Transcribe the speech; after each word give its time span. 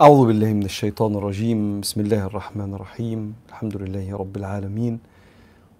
أعوذ 0.00 0.26
بالله 0.26 0.52
من 0.52 0.62
الشيطان 0.62 1.14
الرجيم. 1.14 1.80
بسم 1.80 2.00
الله 2.00 2.26
الرحمن 2.26 2.74
الرحيم. 2.74 3.34
الحمد 3.48 3.76
لله 3.76 4.16
رب 4.16 4.36
العالمين. 4.36 4.98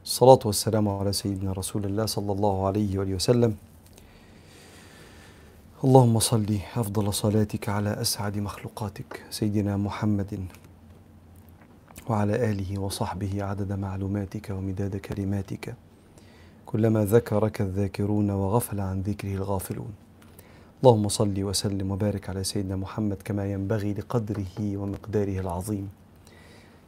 الصلاة 0.05 0.39
والسلام 0.45 0.89
على 0.89 1.13
سيدنا 1.13 1.53
رسول 1.53 1.85
الله 1.85 2.07
صلى 2.07 2.33
الله 2.33 2.67
عليه 2.67 2.99
وآله 2.99 3.15
وسلم. 3.15 3.55
اللهم 5.85 6.19
صل 6.19 6.59
أفضل 6.77 7.15
صلاتك 7.15 7.69
على 7.69 8.01
أسعد 8.01 8.39
مخلوقاتك 8.39 9.23
سيدنا 9.31 9.77
محمد 9.77 10.47
وعلى 12.09 12.51
آله 12.51 12.79
وصحبه 12.79 13.45
عدد 13.45 13.73
معلوماتك 13.73 14.51
ومداد 14.51 14.97
كلماتك. 14.97 15.75
كلما 16.67 17.05
ذكرك 17.05 17.61
الذاكرون 17.61 18.31
وغفل 18.31 18.81
عن 18.81 19.01
ذكره 19.01 19.35
الغافلون. 19.35 20.08
اللهم 20.85 21.09
صل 21.09 21.43
وسلم 21.43 21.91
وبارك 21.91 22.31
على 22.31 22.45
سيدنا 22.45 22.77
محمد 22.77 23.17
كما 23.25 23.53
ينبغي 23.53 23.93
لقدره 23.95 24.57
ومقداره 24.61 25.41
العظيم. 25.41 25.89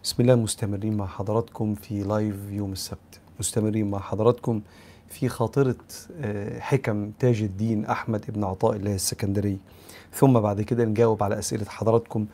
بسم 0.05 0.23
الله 0.23 0.35
مستمرين 0.35 0.97
مع 0.97 1.07
حضراتكم 1.07 1.75
في 1.75 2.03
live 2.03 2.37
يوم 2.51 2.73
السبت. 2.73 3.21
مستمرين 3.41 3.91
مع 3.91 3.99
حضراتكم 3.99 4.61
في 5.09 5.29
خاطرة 5.29 5.77
آه، 6.21 6.61
حكم 6.61 7.11
تاج 7.19 7.43
الدين 7.43 7.85
أحمد 7.85 8.25
ابن 8.29 8.45
عطاء 8.45 8.77
الله 8.77 8.95
السكندري 8.95 9.59
ثم 10.13 10.41
بعد 10.41 10.63
كده 10.63 10.85
نجاوب 10.85 11.23
على 11.23 11.38
أسئلة 11.38 11.65
حضراتكم 11.65 12.27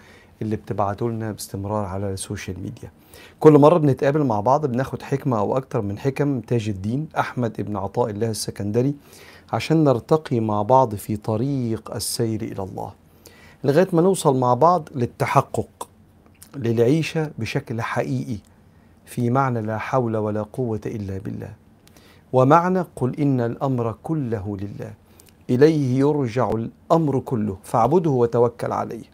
اللي 0.42 0.56
بتبعتوا 0.56 1.10
لنا 1.10 1.32
باستمرار 1.32 1.84
على 1.84 2.12
ال 2.12 2.19
social 2.19 2.60
media 2.60 2.90
كل 3.40 3.52
مرة 3.52 3.78
بنتقابل 3.78 4.22
مع 4.24 4.40
بعض 4.40 4.66
بناخد 4.66 5.02
حكمة 5.02 5.38
أو 5.38 5.56
أكتر 5.56 5.80
من 5.82 5.98
حكم 5.98 6.40
تاج 6.40 6.68
الدين 6.68 7.08
أحمد 7.18 7.60
ابن 7.60 7.76
عطاء 7.76 8.10
الله 8.10 8.30
السكندري. 8.30 8.94
عشان 9.52 9.84
نرتقي 9.84 10.40
مع 10.40 10.62
بعض 10.62 10.94
في 10.94 11.16
طريق 11.16 11.94
السير 11.94 12.42
إلى 12.42 12.62
الله. 12.62 12.92
لغاية 13.64 13.88
ما 13.92 14.02
نوصل 14.02 14.38
مع 14.38 14.54
بعض 14.54 14.88
للتحقق 14.94 15.88
للعيشة 16.56 17.30
بشكل 17.38 17.82
حقيقي 17.82 18.38
في 19.06 19.30
معنى 19.30 19.60
لا 19.60 19.78
حول 19.78 20.16
ولا 20.16 20.42
قوة 20.42 20.80
إلا 20.86 21.18
بالله. 21.18 21.52
ومعنى 22.32 22.84
قل 22.96 23.20
إن 23.20 23.40
الأمر 23.40 23.94
كله 24.02 24.56
لله. 24.60 24.92
إليه 25.50 25.98
يرجع 25.98 26.50
الأمر 26.50 27.18
كله 27.18 27.56
فاعبده 27.62 28.10
وتوكل 28.10 28.72
عليه. 28.72 29.04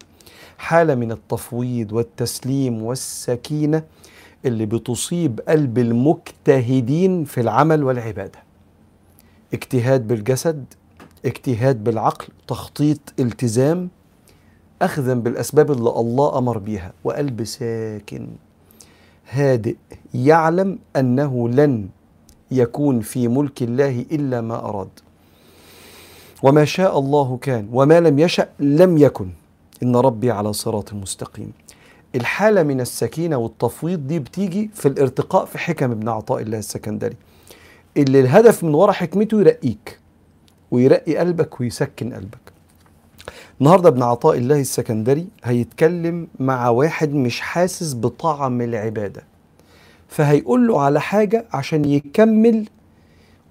حالة 0.58 0.94
من 0.94 1.12
التفويض 1.12 1.92
والتسليم 1.92 2.82
والسكينة 2.82 3.82
اللي 4.44 4.66
بتصيب 4.66 5.40
قلب 5.48 5.78
المجتهدين 5.78 7.24
في 7.24 7.40
العمل 7.40 7.84
والعبادة. 7.84 8.38
اجتهاد 9.54 10.08
بالجسد 10.08 10.64
اجتهاد 11.24 11.84
بالعقل 11.84 12.26
تخطيط 12.48 12.98
التزام 13.20 13.88
أخذا 14.82 15.14
بالأسباب 15.14 15.70
اللي 15.70 15.90
الله 15.90 16.38
أمر 16.38 16.58
بها 16.58 16.92
وقلب 17.04 17.44
ساكن 17.44 18.28
هادئ 19.30 19.76
يعلم 20.14 20.78
أنه 20.96 21.48
لن 21.48 21.88
يكون 22.50 23.00
في 23.00 23.28
ملك 23.28 23.62
الله 23.62 24.04
إلا 24.12 24.40
ما 24.40 24.54
أراد. 24.54 24.88
وما 26.42 26.64
شاء 26.64 26.98
الله 26.98 27.36
كان 27.36 27.68
وما 27.72 28.00
لم 28.00 28.18
يشأ 28.18 28.48
لم 28.60 28.98
يكن. 28.98 29.28
إن 29.82 29.96
ربي 29.96 30.30
على 30.30 30.52
صراط 30.52 30.92
مستقيم. 30.92 31.52
الحالة 32.14 32.62
من 32.62 32.80
السكينة 32.80 33.36
والتفويض 33.36 34.06
دي 34.06 34.18
بتيجي 34.18 34.70
في 34.74 34.88
الارتقاء 34.88 35.44
في 35.44 35.58
حكم 35.58 35.90
ابن 35.90 36.08
عطاء 36.08 36.42
الله 36.42 36.58
السكندري. 36.58 37.16
اللي 37.96 38.20
الهدف 38.20 38.64
من 38.64 38.74
ورا 38.74 38.92
حكمته 38.92 39.40
يرقيك 39.40 39.98
ويرقي 40.70 41.16
قلبك 41.16 41.60
ويسكن 41.60 42.12
قلبك. 42.12 42.52
النهارده 43.60 43.88
ابن 43.88 44.02
عطاء 44.02 44.38
الله 44.38 44.60
السكندري 44.60 45.26
هيتكلم 45.44 46.28
مع 46.40 46.68
واحد 46.68 47.14
مش 47.14 47.40
حاسس 47.40 47.94
بطعم 47.94 48.60
العبادة. 48.60 49.22
فهيقول 50.08 50.68
له 50.68 50.80
على 50.80 51.00
حاجة 51.00 51.44
عشان 51.52 51.84
يكمل 51.84 52.68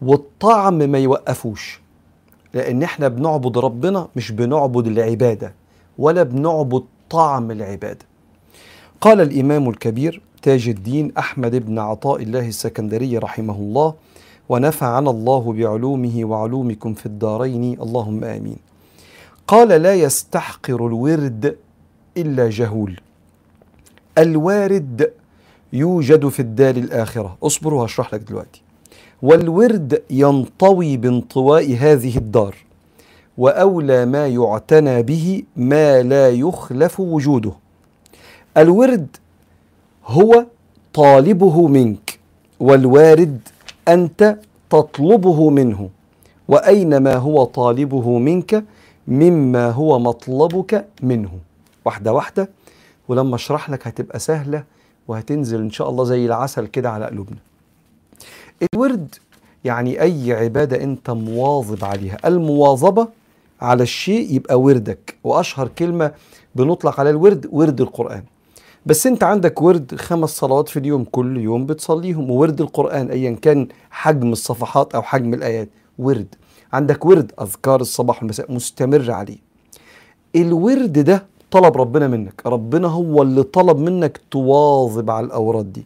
والطعم 0.02 0.78
ما 0.78 0.98
يوقفوش. 0.98 1.82
لأن 2.54 2.84
إحنا 2.84 3.08
بنعبد 3.08 3.58
ربنا 3.58 4.08
مش 4.16 4.32
بنعبد 4.32 4.88
العبادة 4.88 5.54
ولا 5.98 6.24
بنعبد 6.24 6.84
طعم 7.10 7.52
العبادة. 7.52 8.06
قال 9.02 9.22
الإمام 9.22 9.70
الكبير 9.70 10.22
تاج 10.42 10.70
الدين 10.70 11.12
أحمد 11.18 11.56
بن 11.56 11.80
عطاء 11.80 12.22
الله 12.24 12.48
السكندري 12.48 13.18
رحمه 13.18 13.56
الله 13.56 13.94
ونفعنا 14.52 15.10
الله 15.10 15.54
بعلومه 15.54 16.26
وعلومكم 16.26 16.94
في 16.94 17.06
الدارين. 17.06 17.82
اللهم 17.82 18.24
آمين. 18.24 18.58
قال 19.48 19.68
لا 19.68 19.94
يستحقر 19.94 20.88
الورد 20.88 21.56
إلا 22.18 22.50
جهول. 22.50 23.00
الوارد 24.18 25.12
يوجد 25.74 26.28
في 26.28 26.40
الدار 26.40 26.76
الآخرة. 26.76 27.38
اصبر 27.44 27.74
وهشرح 27.74 28.14
لك 28.14 28.22
دلوقتي. 28.22 28.62
والورد 29.22 30.04
ينطوي 30.10 30.98
بانطواء 30.98 31.76
هذه 31.76 32.18
الدار 32.18 32.56
وأولى 33.38 34.06
ما 34.06 34.28
يعتنى 34.28 35.04
به 35.04 35.44
ما 35.56 36.02
لا 36.02 36.30
يخلف 36.30 37.00
وجوده. 37.00 37.54
الورد 38.58 39.08
هو 40.06 40.46
طالبه 40.94 41.68
منك 41.68 42.20
والوارد 42.60 43.40
أنت 43.88 44.38
تطلبه 44.70 45.50
منه 45.50 45.90
وأينما 46.48 47.16
هو 47.16 47.44
طالبه 47.44 48.20
منك 48.20 48.64
مما 49.08 49.70
هو 49.70 50.00
مطلبك 50.00 50.86
منه. 51.02 51.32
واحدة 51.86 52.14
واحدة 52.14 52.50
ولما 53.08 53.36
أشرح 53.36 53.70
لك 53.70 53.88
هتبقى 53.88 54.20
سهلة 54.20 54.64
وهتنزل 55.08 55.62
إن 55.62 55.72
شاء 55.72 55.90
الله 55.90 56.04
زي 56.04 56.26
العسل 56.26 56.68
كده 56.68 56.90
على 56.90 57.06
قلوبنا. 57.06 57.38
الورد 58.74 59.16
يعني 59.64 60.02
أي 60.02 60.34
عبادة 60.34 60.84
أنت 60.84 61.10
مواظب 61.10 61.86
عليها. 61.86 62.18
المواظبة 62.26 63.08
على 63.62 63.84
الشيء 63.84 64.36
يبقى 64.36 64.62
وردك. 64.62 65.16
وأشهر 65.24 65.68
كلمة 65.68 66.12
بنطلق 66.56 67.00
على 67.00 67.10
الورد 67.10 67.48
ورد 67.52 67.82
القرآن. 67.82 68.24
بس 68.86 69.08
انت 69.08 69.24
عندك 69.24 69.62
ورد 69.62 69.96
خمس 69.96 70.30
صلوات 70.30 70.70
في 70.70 70.80
اليوم 70.80 71.04
كل 71.04 71.38
يوم 71.38 71.66
بتصليهم. 71.66 72.32
وورد 72.32 72.62
القرآن 72.62 73.10
ايا 73.10 73.32
كان 73.32 73.68
حجم 73.92 74.32
الصفحات 74.32 74.96
أو 74.96 75.02
حجم 75.02 75.34
الآيات. 75.34 75.70
ورد. 76.00 76.36
عندك 76.74 77.06
ورد 77.06 77.32
أذكار 77.42 77.82
الصباح 77.82 78.18
والمساء 78.18 78.52
مستمر 78.52 79.12
عليه. 79.12 79.38
الورد 80.36 81.00
ده 81.00 81.26
طلب 81.52 81.78
ربنا 81.78 82.08
منك. 82.08 82.42
ربنا 82.46 82.88
هو 82.88 83.22
اللي 83.22 83.44
طلب 83.44 83.78
منك 83.78 84.22
تواظب 84.32 85.10
على 85.10 85.26
الأوراد 85.26 85.74
دي. 85.74 85.86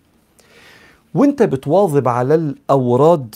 وانت 1.15 1.43
بتواظب 1.43 2.07
على 2.07 2.35
الأوراد 2.35 3.35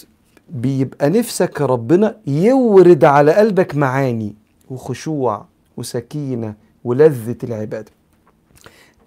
بيبقى 0.49 1.09
نفسك 1.09 1.61
ربنا 1.61 2.15
يورد 2.27 3.03
على 3.05 3.33
قلبك 3.33 3.75
معاني 3.75 4.35
وخشوع 4.69 5.45
وسكينة 5.77 6.53
ولذة 6.83 7.37
العبادة. 7.43 7.98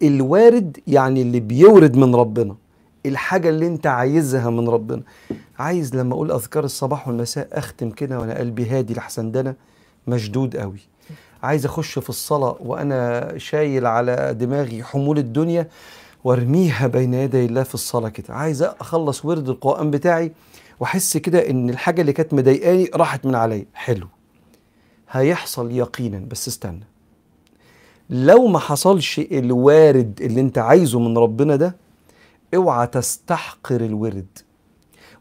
الوارد 0.02 0.78
يعني 0.86 1.22
اللي 1.22 1.40
بيورد 1.40 1.96
من 1.96 2.14
ربنا 2.14 2.56
الحاجة 3.06 3.48
اللي 3.48 3.66
انت 3.66 3.86
عايزها 3.86 4.50
من 4.50 4.68
ربنا. 4.68 5.02
عايز 5.58 5.94
لما 5.96 6.14
أقول 6.14 6.32
أذكار 6.32 6.64
الصباح 6.64 7.08
والمساء 7.08 7.48
أختم 7.52 7.90
كده 7.90 8.18
وأنا 8.18 8.38
قلبي 8.38 8.66
هادي 8.66 8.94
لحسن 8.94 9.32
ده 9.32 9.56
مشدود 10.06 10.56
قوي 10.56 10.78
عايز 11.42 11.64
أخش 11.64 11.98
في 11.98 12.08
الصلاة 12.08 12.56
وأنا 12.60 13.32
شايل 13.38 13.86
على 13.86 14.34
دماغي 14.40 14.82
حمول 14.84 15.18
الدنيا 15.18 15.68
وأرميها 16.24 16.86
بين 16.86 17.14
يدي 17.14 17.44
الله 17.44 17.62
في 17.62 17.74
الصلاة 17.74 18.08
كده. 18.08 18.34
عايز 18.34 18.62
أخلص 18.62 19.24
ورد 19.24 19.48
القرآن 19.48 19.90
بتاعي 19.90 20.32
وأحس 20.80 21.16
كده 21.16 21.50
إن 21.50 21.70
الحاجة 21.70 22.00
اللي 22.00 22.12
كانت 22.12 22.34
مضايقاني 22.34 22.90
راحت 22.94 23.26
من 23.26 23.34
عليا. 23.34 23.66
حلو. 23.74 24.06
هيحصل 25.10 25.70
يقينا 25.70 26.18
بس 26.30 26.48
استنى. 26.48 26.84
لو 28.10 28.46
ما 28.46 28.58
حصلش 28.58 29.18
الوارد 29.18 30.18
اللي 30.22 30.40
انت 30.40 30.58
عايزه 30.58 30.98
من 30.98 31.18
ربنا 31.18 31.56
ده 31.56 31.76
اوعى 32.54 32.86
تستحقر 32.86 33.80
الورد. 33.80 34.38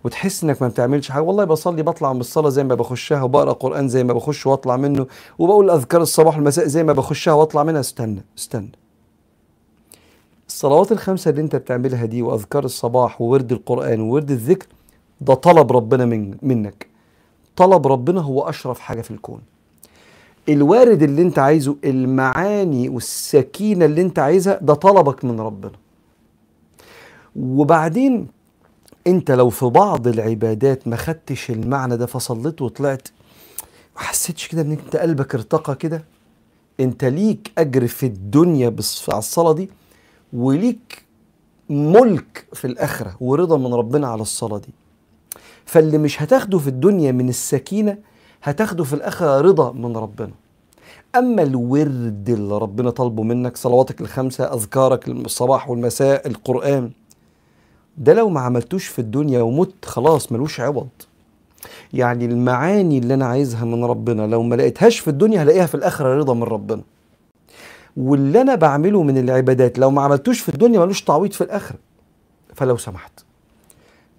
وتحس 0.03 0.43
انك 0.43 0.61
ما 0.61 0.67
بتعملش 0.67 1.11
حاجة. 1.11 1.23
والله 1.23 1.43
بصلي 1.43 1.83
بطلع 1.83 2.13
من 2.13 2.19
الصلاة 2.19 2.49
زي 2.49 2.63
ما 2.63 2.75
بخشها 2.75 3.23
وبقرأ 3.23 3.51
قرآن 3.53 3.87
زي 3.89 4.03
ما 4.03 4.13
بخش 4.13 4.47
واطلع 4.47 4.77
منه 4.77 5.07
وبقول 5.39 5.69
أذكار 5.69 6.01
الصباح 6.01 6.35
والمساء 6.35 6.67
زي 6.67 6.83
ما 6.83 6.93
بخشها 6.93 7.33
واطلع 7.33 7.63
منها. 7.63 7.79
استنى 7.79 8.25
استنى. 8.37 8.71
الصلوات 10.47 10.91
الخمسة 10.91 11.29
اللي 11.31 11.41
انت 11.41 11.55
بتعملها 11.55 12.05
دي 12.05 12.21
وأذكار 12.21 12.65
الصباح 12.65 13.21
وورد 13.21 13.51
القرآن 13.51 13.99
وورد 13.99 14.31
الذكر 14.31 14.67
ده 15.21 15.33
طلب 15.33 15.71
ربنا 15.71 16.05
من 16.05 16.37
منك. 16.41 16.87
طلب 17.55 17.87
ربنا 17.87 18.21
هو 18.21 18.49
أشرف 18.49 18.79
حاجة 18.79 19.01
في 19.01 19.11
الكون. 19.11 19.41
الوارد 20.49 21.03
اللي 21.03 21.21
انت 21.21 21.39
عايزه 21.39 21.75
المعاني 21.85 22.89
والسكينة 22.89 23.85
اللي 23.85 24.01
انت 24.01 24.19
عايزها 24.19 24.59
ده 24.61 24.73
طلبك 24.73 25.25
من 25.25 25.39
ربنا. 25.39 25.71
وبعدين 27.35 28.27
انت 29.07 29.31
لو 29.31 29.49
في 29.49 29.65
بعض 29.65 30.07
العبادات 30.07 30.87
ما 30.87 30.95
خدتش 30.95 31.51
المعنى 31.51 31.97
ده 31.97 32.05
فصليت 32.05 32.61
وطلعت 32.61 33.07
ما 33.95 34.01
حسيتش 34.01 34.47
كده 34.47 34.61
ان 34.61 34.71
انت 34.71 34.95
قلبك 34.95 35.35
ارتقى 35.35 35.75
كده؟ 35.75 36.03
انت 36.79 37.03
ليك 37.05 37.51
أجر 37.57 37.87
في 37.87 38.05
الدنيا 38.05 38.69
بس 38.69 39.09
على 39.09 39.19
الصلاة 39.19 39.53
دي 39.53 39.69
وليك 40.33 41.05
ملك 41.69 42.45
في 42.53 42.65
الآخرة 42.67 43.15
ورضا 43.21 43.57
من 43.57 43.73
ربنا 43.73 44.07
على 44.07 44.21
الصلاة 44.21 44.57
دي. 44.57 44.69
فاللي 45.65 45.97
مش 45.97 46.21
هتاخده 46.21 46.57
في 46.57 46.67
الدنيا 46.67 47.11
من 47.11 47.29
السكينة 47.29 47.97
هتاخده 48.43 48.83
في 48.83 48.93
الآخرة 48.93 49.41
رضا 49.41 49.71
من 49.71 49.97
ربنا. 49.97 50.31
أما 51.15 51.43
الورد 51.43 52.29
اللي 52.29 52.57
ربنا 52.57 52.89
طالبه 52.89 53.23
منك 53.23 53.57
صلواتك 53.57 54.01
الخمسة 54.01 54.43
أذكارك 54.43 55.07
الصباح 55.07 55.69
والمساء 55.69 56.27
القرآن 56.27 56.91
ده 57.97 58.13
لو 58.13 58.29
ما 58.29 58.39
عملتوش 58.39 58.87
في 58.87 58.99
الدنيا 58.99 59.41
ومت 59.41 59.85
خلاص 59.85 60.31
ملوش 60.31 60.59
عوض. 60.59 60.87
يعني 61.93 62.25
المعاني 62.25 62.97
اللي 62.97 63.13
أنا 63.13 63.25
عايزها 63.25 63.65
من 63.65 63.83
ربنا 63.85 64.27
لو 64.27 64.43
ما 64.43 64.55
لقيتهاش 64.55 64.99
في 64.99 65.07
الدنيا 65.07 65.43
هلاقيها 65.43 65.65
في 65.65 65.75
الآخرة 65.75 66.17
رضا 66.17 66.33
من 66.33 66.43
ربنا. 66.43 66.81
واللي 67.97 68.41
أنا 68.41 68.55
بعمله 68.55 69.03
من 69.03 69.17
العبادات 69.17 69.79
لو 69.79 69.91
ما 69.91 70.01
عملتوش 70.01 70.39
في 70.39 70.49
الدنيا 70.49 70.79
ملوش 70.79 71.01
تعويض 71.03 71.31
في 71.31 71.41
الآخرة. 71.41 71.77
فلو 72.55 72.77
سمحت 72.77 73.11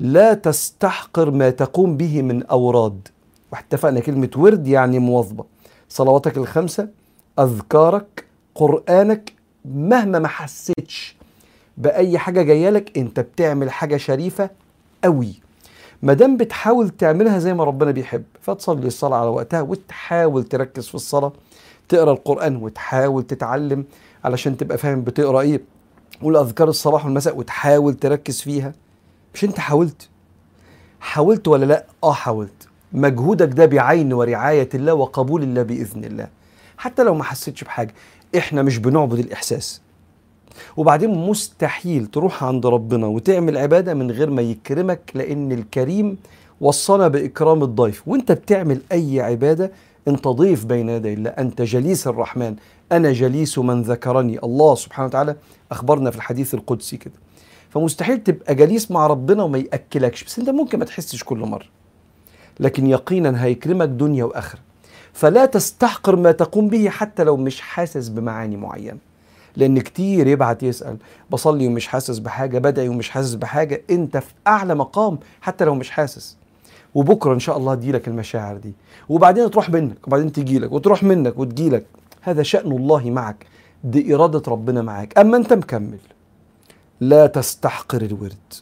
لا 0.00 0.34
تستحقر 0.34 1.30
ما 1.30 1.50
تقوم 1.50 1.96
به 1.96 2.22
من 2.22 2.42
أوراد. 2.46 3.08
واتفقنا 3.52 4.00
كلمة 4.00 4.30
ورد 4.36 4.66
يعني 4.66 4.98
مواظبة. 4.98 5.44
صلواتك 5.88 6.36
الخمسة 6.36 6.88
أذكارك 7.38 8.24
قرآنك 8.54 9.32
مهما 9.64 10.18
ما 10.18 10.28
حسيتش 10.28 11.16
بأي 11.78 12.18
حاجة 12.18 12.42
جاية 12.42 12.70
لك 12.70 12.98
أنت 12.98 13.20
بتعمل 13.20 13.70
حاجة 13.70 13.96
شريفة 13.96 14.50
قوي. 15.04 15.34
ما 16.02 16.12
دام 16.12 16.36
بتحاول 16.36 16.88
تعملها 16.90 17.38
زي 17.38 17.54
ما 17.54 17.64
ربنا 17.64 17.90
بيحب 17.90 18.24
فتصلي 18.40 18.86
الصلاة 18.86 19.16
على 19.16 19.28
وقتها 19.28 19.60
وتحاول 19.60 20.44
تركز 20.44 20.88
في 20.88 20.94
الصلاة 20.94 21.32
تقرأ 21.88 22.12
القرآن 22.12 22.56
وتحاول 22.56 23.22
تتعلم 23.22 23.84
علشان 24.24 24.56
تبقى 24.56 24.78
فاهم 24.78 25.02
بتقرأ 25.02 25.40
إيه 25.40 25.60
والأذكار 26.22 26.68
الصباح 26.68 27.04
والمساء 27.04 27.36
وتحاول 27.36 27.94
تركز 27.94 28.40
فيها. 28.40 28.72
مش 29.34 29.44
أنت 29.44 29.58
حاولت؟ 29.58 30.08
حاولت 31.00 31.48
ولا 31.48 31.64
لأ؟ 31.64 31.84
آه 32.04 32.12
حاولت. 32.12 32.68
مجهودك 32.94 33.48
ده 33.48 33.66
بعين 33.66 34.12
ورعاية 34.12 34.68
الله 34.74 34.94
وقبول 34.94 35.42
الله 35.42 35.62
بإذن 35.62 36.04
الله. 36.04 36.28
حتى 36.76 37.02
لو 37.02 37.14
ما 37.14 37.24
حسيتش 37.24 37.64
بحاجة 37.64 37.94
إحنا 38.36 38.62
مش 38.62 38.78
بنعبد 38.78 39.18
الإحساس. 39.18 39.80
وبعدين 40.76 41.10
مستحيل 41.10 42.06
تروح 42.06 42.44
عند 42.44 42.66
ربنا 42.66 43.06
وتعمل 43.06 43.58
عبادة 43.58 43.94
من 43.94 44.10
غير 44.10 44.30
ما 44.30 44.42
يكرمك 44.42 45.10
لأن 45.14 45.52
الكريم 45.52 46.18
وصانا 46.60 47.08
بإكرام 47.08 47.62
الضيف. 47.62 48.08
وأنت 48.08 48.32
بتعمل 48.32 48.80
أي 48.92 49.20
عبادة 49.20 49.72
أنت 50.08 50.28
ضيف 50.28 50.64
بين 50.64 50.88
يدي 50.88 51.12
الله. 51.12 51.30
أنت 51.30 51.62
جليس 51.62 52.06
الرحمن. 52.06 52.56
أنا 52.92 53.12
جليس 53.12 53.58
من 53.58 53.82
ذكرني. 53.82 54.38
الله 54.44 54.74
سبحانه 54.74 55.06
وتعالى 55.08 55.36
أخبرنا 55.70 56.10
في 56.10 56.16
الحديث 56.16 56.54
القدسي 56.54 56.96
كده. 56.96 57.14
فمستحيل 57.70 58.18
تبقى 58.18 58.54
جليس 58.54 58.90
مع 58.90 59.06
ربنا 59.06 59.42
وما 59.42 59.58
يأكلكش. 59.58 60.24
بس 60.24 60.38
أنت 60.38 60.50
ممكن 60.50 60.78
ما 60.78 60.84
تحسش 60.84 61.24
كل 61.24 61.38
مرة. 61.38 61.81
لكن 62.62 62.86
يقينا 62.86 63.44
هيكرمك 63.44 63.88
دنيا 63.88 64.24
وآخرة. 64.24 64.60
فلا 65.12 65.46
تستحقر 65.46 66.16
ما 66.16 66.32
تقوم 66.32 66.68
به 66.68 66.88
حتى 66.88 67.24
لو 67.24 67.36
مش 67.36 67.60
حاسس 67.60 68.08
بمعاني 68.08 68.56
معينة. 68.56 68.98
لأن 69.56 69.80
كتير 69.80 70.26
يبعت 70.26 70.62
يسأل 70.62 70.96
بصلي 71.30 71.66
ومش 71.66 71.86
حاسس 71.86 72.18
بحاجة 72.18 72.58
بدعي 72.58 72.88
ومش 72.88 73.10
حاسس 73.10 73.34
بحاجة 73.34 73.82
أنت 73.90 74.16
في 74.16 74.32
أعلى 74.46 74.74
مقام 74.74 75.18
حتى 75.40 75.64
لو 75.64 75.74
مش 75.74 75.90
حاسس. 75.90 76.36
وبكرة 76.94 77.34
إن 77.34 77.38
شاء 77.38 77.56
الله 77.56 77.74
تجيلك 77.74 78.08
المشاعر 78.08 78.56
دي. 78.56 78.72
وبعدين 79.08 79.50
تروح 79.50 79.70
منك 79.70 80.06
وبعدين 80.06 80.32
تجيلك 80.32 80.72
وتروح 80.72 81.02
منك 81.02 81.38
وتجيلك 81.38 81.84
هذا 82.20 82.42
شأن 82.42 82.72
الله 82.72 83.10
معك 83.10 83.46
دي 83.84 84.14
إرادة 84.14 84.42
ربنا 84.48 84.82
معاك 84.82 85.18
أما 85.18 85.36
أنت 85.36 85.52
مكمل. 85.52 85.98
لا 87.00 87.26
تستحقر 87.26 88.02
الورد. 88.02 88.54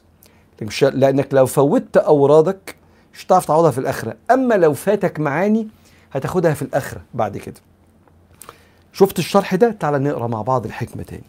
لأنك 0.82 1.34
لو 1.34 1.46
فوتت 1.46 1.96
أورادك 1.96 2.79
مش 3.14 3.26
هتعرف 3.26 3.46
تعوضها 3.46 3.70
في 3.70 3.78
الآخرة. 3.78 4.16
أما 4.30 4.54
لو 4.54 4.72
فاتك 4.74 5.20
معاني 5.20 5.68
هتاخدها 6.12 6.54
في 6.54 6.62
الآخرة 6.62 7.00
بعد 7.14 7.38
كده. 7.38 7.60
شفت 8.92 9.18
الشرح 9.18 9.54
ده؟ 9.54 9.70
تعال 9.70 10.02
نقرأ 10.02 10.26
مع 10.26 10.42
بعض 10.42 10.64
الحكمة 10.66 11.02
تاني. 11.02 11.22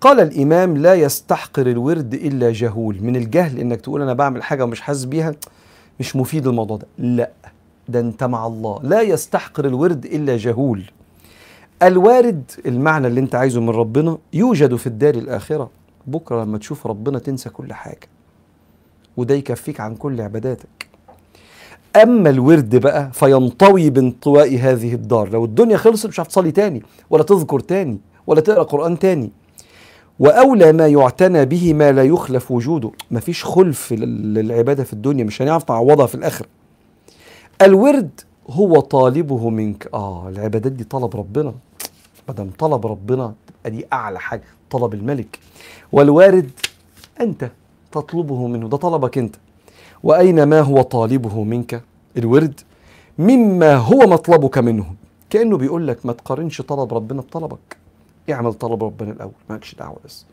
قال 0.00 0.20
الإمام 0.20 0.76
لا 0.76 0.94
يستحقر 0.94 1.66
الورد 1.66 2.14
إلا 2.14 2.52
جهول. 2.52 2.98
من 3.02 3.16
الجهل 3.16 3.58
إنك 3.58 3.80
تقول 3.80 4.02
أنا 4.02 4.12
بعمل 4.12 4.42
حاجة 4.42 4.64
ومش 4.64 4.80
حاسس 4.80 5.04
بيها 5.04 5.34
مش 6.00 6.16
مفيد 6.16 6.46
الموضوع 6.46 6.76
ده. 6.76 6.86
لا. 6.98 7.30
ده 7.88 8.00
أنت 8.00 8.24
مع 8.24 8.46
الله. 8.46 8.80
لا 8.82 9.00
يستحقر 9.00 9.64
الورد 9.64 10.04
إلا 10.04 10.36
جهول. 10.36 10.90
الوارد 11.82 12.50
المعنى 12.66 13.06
اللي 13.06 13.20
أنت 13.20 13.34
عايزه 13.34 13.60
من 13.60 13.70
ربنا 13.70 14.18
يوجد 14.32 14.74
في 14.76 14.86
الدار 14.86 15.14
الآخرة. 15.14 15.70
بكرة 16.06 16.44
لما 16.44 16.58
تشوف 16.58 16.86
ربنا 16.86 17.18
تنسى 17.18 17.50
كل 17.50 17.72
حاجة. 17.72 18.08
وده 19.16 19.34
يكفيك 19.34 19.80
عن 19.80 19.94
كل 19.96 20.20
عباداتك. 20.20 20.79
أما 21.96 22.30
الورد 22.30 22.76
بقى 22.76 23.10
فينطوي 23.12 23.90
بانطواء 23.90 24.58
هذه 24.58 24.94
الدار. 24.94 25.28
لو 25.28 25.44
الدنيا 25.44 25.76
خلصت 25.76 26.06
مش 26.06 26.20
هتصلي 26.20 26.50
تاني 26.50 26.82
ولا 27.10 27.22
تذكر 27.22 27.60
تاني 27.60 27.98
ولا 28.26 28.40
تقرأ 28.40 28.62
قرآن 28.62 28.98
تاني. 28.98 29.30
وأولى 30.18 30.72
ما 30.72 30.86
يعتنى 30.86 31.44
به 31.44 31.74
ما 31.74 31.92
لا 31.92 32.02
يخلف 32.04 32.50
وجوده. 32.50 32.90
مفيش 33.10 33.44
خلف 33.44 33.92
للعبادة 33.92 34.84
في 34.84 34.92
الدنيا 34.92 35.24
مش 35.24 35.42
هنعرف 35.42 35.70
نعوضها 35.70 36.06
في 36.06 36.14
الآخرة. 36.14 36.46
الورد 37.62 38.20
هو 38.50 38.80
طالبه 38.80 39.48
منك. 39.50 39.88
آه 39.94 40.28
العبادات 40.28 40.72
دي 40.72 40.84
طلب 40.84 41.16
ربنا. 41.16 41.54
ما 42.28 42.34
دام 42.34 42.50
طلب 42.58 42.86
ربنا 42.86 43.34
تبقى 43.46 43.70
دي 43.70 43.86
أعلى 43.92 44.20
حاجة 44.20 44.44
طلب 44.70 44.94
الملك. 44.94 45.38
والوارد 45.92 46.50
أنت 47.20 47.50
تطلبه 47.92 48.46
منه. 48.46 48.68
ده 48.68 48.76
طلبك 48.76 49.18
أنت. 49.18 49.36
وأين 50.02 50.42
ما 50.42 50.60
هو 50.60 50.82
طالبه 50.82 51.44
منك؟ 51.44 51.82
الورد. 52.16 52.60
مما 53.18 53.76
هو 53.76 53.98
مطلبك 53.98 54.58
منه. 54.58 54.94
كأنه 55.30 55.56
بيقول 55.56 55.88
لك 55.88 56.06
ما 56.06 56.12
تقارنش 56.12 56.60
طلب 56.60 56.94
ربنا 56.94 57.20
بطلبك. 57.20 57.76
اعمل 58.30 58.54
طلب 58.54 58.84
ربنا 58.84 59.12
الأول 59.12 59.32
مالكش 59.50 59.74
دعوة 59.74 59.96
بس. 60.04 60.26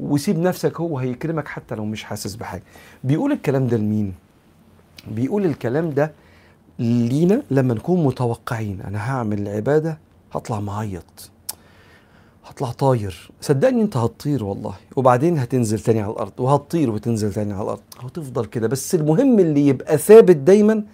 وسيب 0.00 0.38
نفسك 0.38 0.80
هو 0.80 0.98
هيكرمك 0.98 1.48
حتى 1.48 1.74
لو 1.74 1.84
مش 1.84 2.04
حاسس 2.04 2.34
بحاجة. 2.34 2.62
بيقول 3.04 3.32
الكلام 3.32 3.66
ده 3.66 3.76
لمين؟ 3.76 4.14
بيقول 5.10 5.44
الكلام 5.44 5.90
ده 5.90 6.12
لينا 6.78 7.42
لما 7.50 7.74
نكون 7.74 8.04
متوقعين. 8.04 8.80
أنا 8.80 9.10
هعمل 9.10 9.38
العبادة 9.38 9.98
هطلع 10.32 10.60
معيط. 10.60 11.30
هطلع 12.46 12.70
طاير. 12.70 13.30
صدقني 13.40 13.82
انت 13.82 13.96
هتطير 13.96 14.44
والله. 14.44 14.74
وبعدين 14.96 15.38
هتنزل 15.38 15.80
تاني 15.80 16.00
على 16.00 16.12
الأرض 16.12 16.32
وهتطير 16.38 16.90
وتنزل 16.90 17.32
تاني 17.32 17.52
على 17.52 17.62
الأرض. 17.62 17.80
وتفضل 18.04 18.44
كده. 18.46 18.68
بس 18.68 18.94
المهم 18.94 19.38
اللي 19.38 19.66
يبقى 19.66 19.98
ثابت 19.98 20.36
دايما 20.36 20.84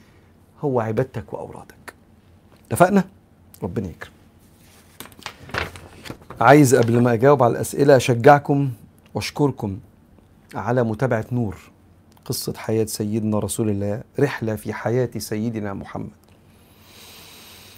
هو 0.60 0.80
عبادتك 0.80 1.32
وأورادك. 1.32 1.94
اتفقنا؟ 2.66 3.04
ربنا 3.62 3.88
يكرم. 3.88 4.12
عايز 6.40 6.74
قبل 6.74 7.00
ما 7.02 7.12
أجاوب 7.12 7.42
على 7.42 7.50
الأسئلة 7.52 7.96
أشجعكم 7.96 8.70
وأشكركم 9.14 9.78
على 10.54 10.82
متابعة 10.82 11.24
نور 11.32 11.56
قصة 12.24 12.54
حياة 12.56 12.84
سيدنا 12.84 13.38
رسول 13.38 13.70
الله 13.70 14.02
رحلة 14.20 14.56
في 14.56 14.72
حياة 14.72 15.10
سيدنا 15.18 15.74
محمد. 15.74 16.10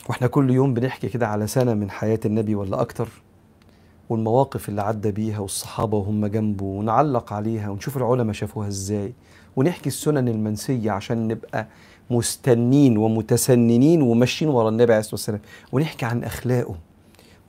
وإحنا 0.09 0.27
كل 0.27 0.51
يوم 0.51 0.75
بنحكي 0.75 1.09
كده 1.09 1.29
على 1.29 1.47
سنة 1.47 1.75
من 1.75 1.91
حياة 1.91 2.21
النبي 2.25 2.55
ولا 2.55 2.81
أكتر. 2.81 3.09
والمواقف 4.09 4.69
اللي 4.69 4.83
عدى 4.83 5.11
بيها 5.11 5.39
والصحابة 5.39 5.99
وهم 5.99 6.27
جنبه 6.27 6.65
ونعلق 6.65 7.33
عليها 7.33 7.71
ونشوف 7.71 7.97
العلماء 7.97 8.33
شافوها 8.33 8.69
إزاي 8.69 9.13
ونحكي 9.57 9.87
السنن 9.87 10.29
المنسية 10.29 10.91
عشان 10.91 11.29
نبقى 11.29 11.67
مستنين 12.11 12.97
ومتسننين 12.99 14.03
وماشيين 14.03 14.51
ورا 14.51 14.69
النبي 14.69 14.93
عليه 14.93 15.01
الصلاة 15.01 15.15
والسلام. 15.15 15.41
ونحكي 15.73 16.07
عن 16.07 16.25
أخلاقه 16.25 16.75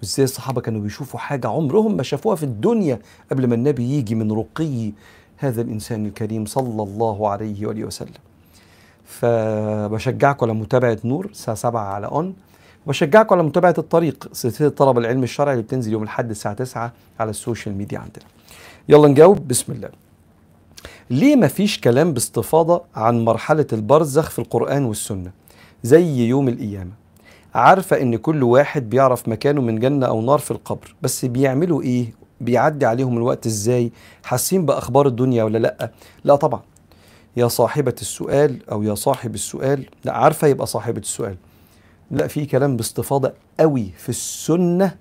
وإزاي 0.02 0.24
الصحابة 0.24 0.62
كانوا 0.62 0.82
بيشوفوا 0.82 1.20
حاجة 1.20 1.48
عمرهم 1.48 1.98
ما 1.98 2.04
شافوها 2.04 2.36
في 2.36 2.44
الدنيا 2.44 3.00
قبل 3.32 3.48
ما 3.48 3.56
النبي 3.56 3.84
يجي 3.84 4.16
من 4.16 4.32
رقي 4.32 4.92
هذا 5.38 5.62
الإنسان 5.62 6.06
الكريم 6.06 6.46
صلى 6.46 6.84
الله 6.84 7.30
عليه 7.30 7.66
وآله 7.68 7.84
وسلم. 7.86 8.14
فبشجعكم 9.06 10.46
على 10.46 10.60
متابعة 10.60 10.98
نور 11.06 11.26
الساعة 11.26 11.58
7 11.58 11.82
على 11.82 12.08
ON 12.08 12.34
وبشجعكم 12.86 13.36
على 13.36 13.44
متابعة 13.44 13.76
الطريق 13.78 14.30
سلسلة 14.32 14.70
طلب 14.70 14.98
العلم 14.98 15.24
الشرعي 15.24 15.54
اللي 15.54 15.64
بتنزل 15.64 15.92
يوم 15.92 16.04
الأحد 16.04 16.30
الساعة 16.30 16.54
9 16.54 16.94
على 17.20 17.30
ال 17.30 17.36
social 17.36 17.76
media 17.76 18.00
عندنا. 18.00 18.26
يلا 18.90 19.08
نجاوب 19.08 19.48
بسم 19.48 19.74
الله. 19.74 19.90
ليه 21.10 21.36
ما 21.36 21.48
فيش 21.48 21.80
كلام 21.80 22.14
باستفاضة 22.14 22.82
عن 22.96 23.26
مرحلة 23.26 23.68
البرزخ 23.74 24.30
في 24.30 24.40
القرآن 24.40 24.86
والسنة 24.86 25.32
زي 25.84 26.28
يوم 26.28 26.48
القيامة؟ 26.48 26.92
عارفة 27.56 28.02
إن 28.02 28.16
كل 28.16 28.44
واحد 28.44 28.90
بيعرف 28.90 29.28
مكانه 29.30 29.62
من 29.62 29.80
جنة 29.80 30.06
أو 30.06 30.22
نار 30.22 30.40
في 30.40 30.52
القبر 30.52 30.96
بس 31.02 31.26
بيعملوا 31.26 31.82
إيه؟ 31.82 32.14
بيعدي 32.42 32.86
عليهم 32.86 33.18
الوقت 33.18 33.46
إزاي؟ 33.46 33.92
حاسين 34.24 34.66
بأخبار 34.66 35.08
الدنيا 35.08 35.44
ولا 35.44 35.58
لأ؟ 35.58 35.92
لا 36.24 36.36
طبعا. 36.36 36.62
يا 37.38 37.48
صاحبة 37.48 37.96
السؤال 38.02 38.70
أو 38.72 38.84
يا 38.84 38.96
صاحب 38.96 39.36
السؤال 39.36 39.86
لا 40.06 40.14
عارفة 40.14 40.48
يبقى 40.48 40.68
صاحبة 40.68 41.00
السؤال 41.00 41.36
لا 42.14 42.28
في 42.28 42.46
كلام 42.46 42.78
باستفاضة 42.78 43.34
قوي 43.60 43.90
في 43.98 44.10
السنة 44.10 44.96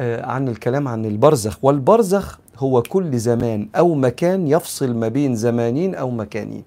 آه، 0.00 0.26
عن 0.26 0.48
الكلام 0.48 0.88
عن 0.88 1.04
البرزخ. 1.04 1.58
والبرزخ 1.62 2.38
هو 2.58 2.82
كل 2.82 3.18
زمان 3.18 3.68
أو 3.76 3.94
مكان 3.94 4.46
يفصل 4.46 4.94
ما 4.94 5.08
بين 5.08 5.36
زمانين 5.36 5.94
أو 5.94 6.10
مكانين. 6.10 6.62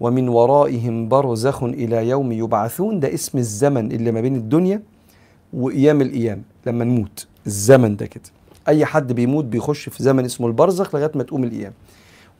ومن 0.00 0.28
ورائهم 0.28 1.08
برزخ 1.08 1.62
إلى 1.62 2.08
يوم 2.08 2.32
يبعثون 2.32 3.00
ده 3.00 3.14
اسم 3.14 3.38
الزمن 3.38 3.92
اللي 3.92 4.12
ما 4.12 4.20
بين 4.20 4.36
الدنيا 4.36 4.82
وأيام 5.52 6.00
القيامه 6.02 6.42
لما 6.66 6.84
نموت. 6.84 7.26
الزمن 7.46 7.96
ده 7.96 8.06
كده. 8.06 8.22
أي 8.68 8.84
حد 8.84 9.12
بيموت 9.12 9.44
بيخش 9.44 9.88
في 9.88 10.02
زمن 10.02 10.24
اسمه 10.24 10.46
البرزخ 10.46 10.94
لغاية 10.94 11.10
ما 11.14 11.22
تقوم 11.22 11.44
القيامه 11.44 11.74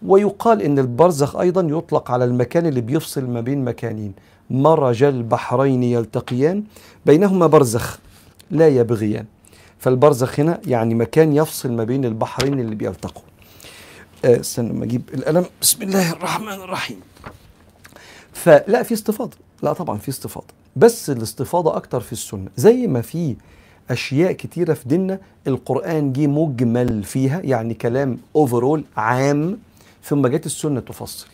ويقال 0.06 0.62
إن 0.62 0.78
البرزخ 0.78 1.36
أيضا 1.36 1.62
يطلق 1.78 2.10
على 2.10 2.24
المكان 2.24 2.66
اللي 2.66 2.80
بيفصل 2.80 3.24
ما 3.30 3.40
بين 3.40 3.64
مكانين. 3.64 4.12
مرج 4.50 5.02
البحرين 5.02 5.82
يلتقيان 5.82 6.64
بينهما 7.06 7.46
برزخ 7.46 7.98
لا 8.50 8.68
يبغيان. 8.68 9.24
فالبرزخ 9.78 10.40
هنا 10.40 10.60
يعني 10.66 10.94
مكان 10.94 11.36
يفصل 11.36 11.72
ما 11.72 11.84
بين 11.84 12.04
البحرين 12.04 12.60
اللي 12.60 12.74
بيلتقوا. 12.74 13.22
آه، 14.24 14.40
استنى 14.40 14.72
ما 14.72 14.84
أجيب 14.84 15.02
القلم. 15.14 15.44
بسم 15.62 15.82
الله 15.82 16.12
الرحمن 16.12 16.52
الرحيم. 16.52 17.00
فلا 18.32 18.82
في 18.82 18.94
استفاضة. 18.94 19.36
لا 19.62 19.72
طبعا 19.72 19.98
في 19.98 20.08
استفاضة. 20.08 20.46
بس 20.76 21.10
الاستفاضة 21.10 21.76
أكتر 21.76 22.00
في 22.00 22.12
السنة. 22.12 22.48
زي 22.56 22.86
ما 22.86 23.00
في 23.00 23.36
أشياء 23.90 24.32
كتيرة 24.32 24.74
في 24.74 24.88
ديننا 24.88 25.18
القرآن 25.46 26.12
جه 26.12 26.26
مجمل 26.26 27.04
فيها 27.04 27.40
يعني 27.40 27.74
كلام 27.74 28.18
اوفرول 28.36 28.84
عام 28.96 29.58
ثم 30.04 30.26
جت 30.26 30.46
السنة 30.46 30.80
تفصل. 30.80 31.26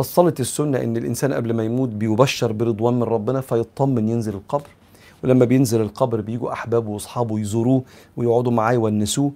فصلت 0.00 0.40
السنة 0.40 0.78
إن 0.78 0.96
الإنسان 0.96 1.32
قبل 1.32 1.52
ما 1.52 1.64
يموت 1.64 1.88
بيبشر 1.88 2.52
برضوان 2.52 2.94
من 2.94 3.02
ربنا 3.02 3.40
فيطمن 3.40 4.08
ينزل 4.08 4.34
القبر. 4.34 4.68
ولما 5.24 5.44
بينزل 5.44 5.80
القبر 5.80 6.20
بيجوا 6.20 6.52
أحبابه 6.52 6.90
وأصحابه 6.90 7.38
يزوروه 7.40 7.82
ويقعدوا 8.16 8.52
معاه 8.52 8.72
يونسوه 8.72 9.32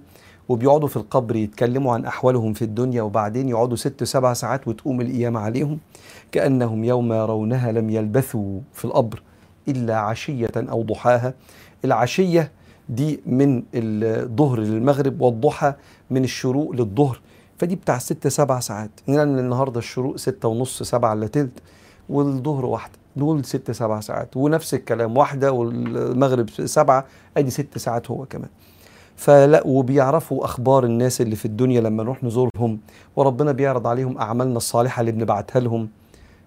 وبيقعدوا 0.49 0.87
في 0.87 0.97
القبر 0.97 1.35
يتكلموا 1.35 1.93
عن 1.93 2.05
أحوالهم 2.05 2.53
في 2.53 2.61
الدنيا 2.61 3.01
وبعدين 3.01 3.49
يقعدوا 3.49 3.75
ست 3.75 4.03
سبع 4.03 4.33
ساعات 4.33 4.67
وتقوم 4.67 5.01
القيامة 5.01 5.39
عليهم 5.39 5.77
كأنهم 6.31 6.83
يوم 6.83 7.13
يرونها 7.13 7.71
لم 7.71 7.89
يلبثوا 7.89 8.59
في 8.73 8.85
القبر 8.85 9.21
إلا 9.67 9.97
عشية 9.97 10.51
أو 10.57 10.81
ضحاها. 10.83 11.33
العشية 11.85 12.51
دي 12.89 13.19
من 13.25 13.63
الظهر 13.73 14.59
للمغرب 14.59 15.21
والضحى 15.21 15.73
من 16.09 16.23
الشروق 16.23 16.71
للظهر. 16.71 17.19
فدي 17.57 17.75
بتاع 17.75 17.97
ست 17.97 18.27
سبع 18.27 18.59
ساعات. 18.59 18.91
يعني 19.07 19.23
النهارده 19.39 19.79
الشروق 19.79 20.15
ستة 20.15 20.47
ونص 20.47 20.83
سبعة 20.83 21.13
الا 21.13 21.27
تلت 21.27 21.59
والظهر 22.09 22.65
واحدة. 22.65 22.93
دول 23.15 23.45
ست 23.45 23.71
سبع 23.71 23.99
ساعات. 23.99 24.37
ونفس 24.37 24.73
الكلام 24.73 25.17
واحدة 25.17 25.51
والمغرب 25.51 26.49
سبعة 26.49 27.05
أدي 27.37 27.49
ست 27.49 27.77
ساعات 27.77 28.11
هو 28.11 28.25
كمان. 28.25 28.49
فلا 29.15 29.67
وبيعرفوا 29.67 30.45
أخبار 30.45 30.83
الناس 30.83 31.21
اللي 31.21 31.35
في 31.35 31.45
الدنيا 31.45 31.81
لما 31.81 32.03
نروح 32.03 32.23
نزورهم 32.23 32.79
وربنا 33.15 33.51
بيعرض 33.51 33.87
عليهم 33.87 34.17
أعمالنا 34.17 34.57
الصالحة 34.57 34.99
اللي 34.99 35.11
بنبعتها 35.11 35.59
لهم. 35.59 35.89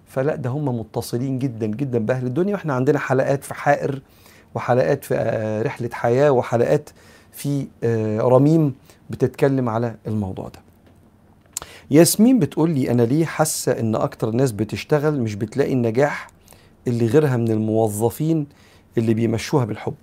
فلا 0.07 0.35
ده 0.35 0.49
هم 0.49 0.79
متصلين 0.79 1.39
جدا 1.39 1.65
جدا 1.67 1.99
بأهل 1.99 2.25
الدنيا. 2.25 2.53
وإحنا 2.53 2.73
عندنا 2.73 2.99
حلقات 2.99 3.43
في 3.43 3.53
حائر 3.53 4.01
وحلقات 4.55 5.03
في 5.03 5.15
آه، 5.15 5.61
رحلة 5.61 5.89
حياة 5.93 6.31
وحلقات 6.31 6.89
في 7.31 7.67
آه، 7.83 8.19
رميم 8.19 8.75
بتتكلم 9.09 9.69
على 9.69 9.95
الموضوع 10.07 10.47
ده. 10.47 10.59
ياسمين 11.91 12.39
بتقول 12.39 12.69
لي 12.69 12.91
أنا 12.91 13.01
ليه 13.01 13.25
حاسة 13.25 13.71
إن 13.71 13.95
أكتر 13.95 14.31
ناس 14.31 14.51
بتشتغل 14.51 15.21
مش 15.21 15.35
بتلاقي 15.35 15.73
النجاح 15.73 16.27
اللي 16.87 17.05
غيرها 17.07 17.37
من 17.37 17.51
الموظفين 17.51 18.47
اللي 18.97 19.13
بيمشوها 19.13 19.65
بالحب. 19.65 19.93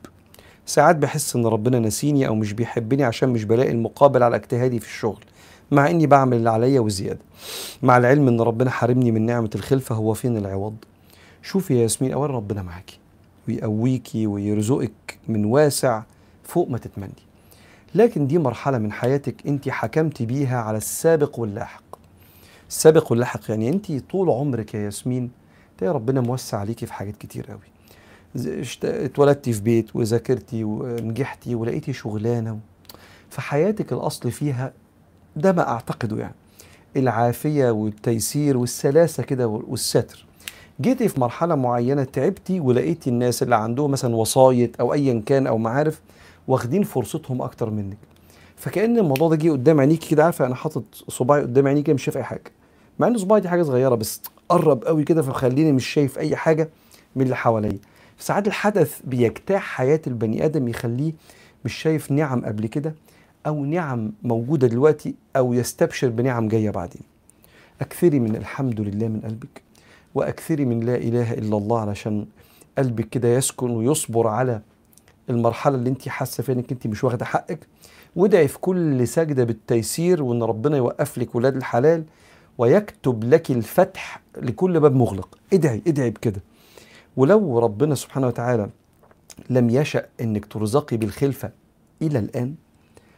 ساعات 0.67 0.97
بحس 0.97 1.37
إن 1.37 1.47
ربنا 1.47 1.79
نسيني 1.79 2.27
أو 2.27 2.35
مش 2.35 2.53
بيحبني 2.53 3.05
عشان 3.05 3.29
مش 3.29 3.45
بلاقي 3.45 3.71
المقابل 3.71 4.23
على 4.23 4.37
اجتهادي 4.37 4.81
في 4.81 4.87
الشغل 4.87 5.25
مع 5.71 5.91
إني 5.91 6.07
بعمل 6.07 6.37
اللي 6.37 6.51
عليا 6.51 6.81
وزيادة. 6.81 7.21
مع 7.83 7.97
العلم 7.97 8.29
إن 8.29 8.41
ربنا 8.41 8.71
حارمني 8.71 9.11
من 9.11 9.27
نعمة 9.27 9.51
الخلفة 9.55 9.95
هو 9.95 10.15
فين 10.15 10.37
العوض؟ 10.37 10.77
شوفي 11.43 11.75
يا 11.77 11.83
ياسمين 11.83 12.13
اولا 12.13 12.33
ربنا 12.33 12.63
معاكي 12.63 12.99
ويقويكي 13.49 14.27
ويرزقك 14.27 15.19
من 15.29 15.45
واسع 15.45 16.03
فوق 16.45 16.71
ما 16.71 16.79
تتمني. 16.79 17.26
لكن 17.97 18.27
دي 18.27 18.39
مرحلة 18.39 18.79
من 18.79 18.93
حياتك 18.93 19.35
انت 19.47 19.69
حكمتي 19.69 20.27
بيها 20.27 20.59
على 20.61 20.77
السابق 20.77 21.39
واللاحق. 21.39 21.83
السابق 22.69 23.11
واللاحق 23.11 23.41
يعني 23.51 23.69
انت 23.69 23.93
طول 24.11 24.31
عمرك 24.31 24.75
يا 24.75 24.81
ياسمين 24.81 25.31
تلاقي 25.79 25.95
ربنا 25.95 26.21
موسع 26.21 26.59
عليكي 26.59 26.87
في 26.87 26.93
حاجات 26.93 27.17
كتير 27.17 27.47
قوي. 27.51 27.61
اتولدتي 28.85 29.53
في 29.53 29.61
بيت 29.61 29.97
وذاكرتي 29.97 30.65
ونجحتي 30.65 31.55
ولقيتي 31.55 31.93
شغلانة 31.93 32.59
فحياتك 33.31 33.93
الأصل 33.93 34.31
فيها 34.31 34.73
ده 35.37 35.53
ما 35.53 35.69
أعتقده 35.69 36.17
يعني. 36.17 36.35
العافية 36.97 37.71
والتيسير 37.71 38.57
والسلاسة 38.57 39.23
كده 39.23 39.49
والستر. 39.49 40.27
جيتي 40.81 41.09
في 41.09 41.21
مرحلة 41.21 41.55
معينة 41.55 42.05
تعبتي 42.05 42.61
ولقيتي 42.61 43.11
الناس 43.11 43.43
اللي 43.43 43.57
عندهم 43.57 43.91
مثلا 43.91 44.17
وسايط 44.17 44.81
أو 44.81 44.95
ايا 44.95 45.23
كان 45.27 45.47
أو 45.47 45.59
معارف 45.59 46.01
واخدين 46.49 46.83
فرصتهم 46.83 47.43
أكتر 47.43 47.71
منك. 47.71 47.99
فكأن 48.57 48.99
الموضوع 48.99 49.29
ده 49.29 49.37
جه 49.37 49.51
قدام 49.51 49.81
عينيكي 49.81 50.11
كده 50.11 50.25
عارفه 50.25 50.47
أنا 50.47 50.55
حاطط 50.55 50.85
صباعي 51.09 51.43
قدام 51.43 51.67
عينيكي 51.67 51.93
مش 51.95 52.05
شايف 52.05 52.17
أي 52.17 52.23
حاجة. 52.25 52.53
مع 52.99 53.07
إن 53.09 53.19
صباعي 53.19 53.41
دي 53.41 53.49
حاجة 53.49 53.63
صغيرة 53.63 53.95
بس 53.95 54.23
قرب 54.49 54.85
قوي 54.85 55.05
كده 55.05 55.23
فخليني 55.23 55.73
مش 55.73 55.87
شايف 55.87 56.19
أي 56.19 56.37
حاجة 56.37 56.69
من 57.17 57.23
اللي 57.23 57.37
حواليا. 57.37 57.79
ساعات 58.19 58.47
الحدث 58.47 59.01
بيجتاح 59.05 59.63
حياة 59.63 60.01
البني 60.07 60.45
آدم 60.45 60.69
يخليه 60.69 61.13
مش 61.65 61.75
شايف 61.75 62.13
نعم 62.13 62.45
قبل 62.47 62.67
كده 62.67 62.95
أو 63.47 63.65
نعم 63.65 64.13
موجودة 64.23 64.67
دلوقتي 64.67 65.15
أو 65.37 65.53
يستبشر 65.55 66.09
بنعم 66.09 66.49
جاية 66.49 66.71
بعدين. 66.71 67.03
أكثري 67.81 68.21
من 68.21 68.37
الحمد 68.37 68.81
لله 68.81 69.09
من 69.09 69.21
قلبك 69.21 69.63
وأكثري 70.15 70.65
من 70.65 70.81
لا 70.81 70.95
إله 70.97 71.33
إلا 71.33 71.57
الله 71.57 71.81
علشان 71.81 72.27
قلبك 72.79 73.09
كده 73.09 73.29
يسكن 73.29 73.71
ويصبر 73.71 74.27
على 74.27 74.61
المرحلة 75.31 75.75
اللي 75.77 75.91
انت 75.91 76.09
حاسة 76.09 76.43
فيها 76.43 76.55
انك 76.55 76.73
انت 76.73 76.87
مش 76.87 77.05
واخدة 77.05 77.25
حقك. 77.25 77.67
وادعي 78.17 78.49
في 78.49 78.59
كل 78.59 79.09
سجدة 79.09 79.45
بالتيسير 79.45 80.23
وان 80.23 80.43
ربنا 80.43 80.77
يوقف 80.77 81.19
لك 81.19 81.35
ولاد 81.35 81.57
الحلال 81.57 82.05
ويكتب 82.59 83.25
لك 83.25 83.51
الفتح 83.51 84.23
لكل 84.37 84.81
باب 84.81 84.95
مغلق. 84.95 85.39
ادعي 85.53 85.83
ادعي 85.87 86.11
بكده. 86.11 86.43
ولو 87.17 87.59
ربنا 87.59 87.95
سبحانه 87.95 88.27
وتعالى 88.27 88.71
لم 89.51 89.71
يشأ 89.71 90.07
انك 90.21 90.47
ترزقي 90.47 90.97
بالخلفة 90.97 91.51
إلى 92.03 92.19
الآن 92.19 92.55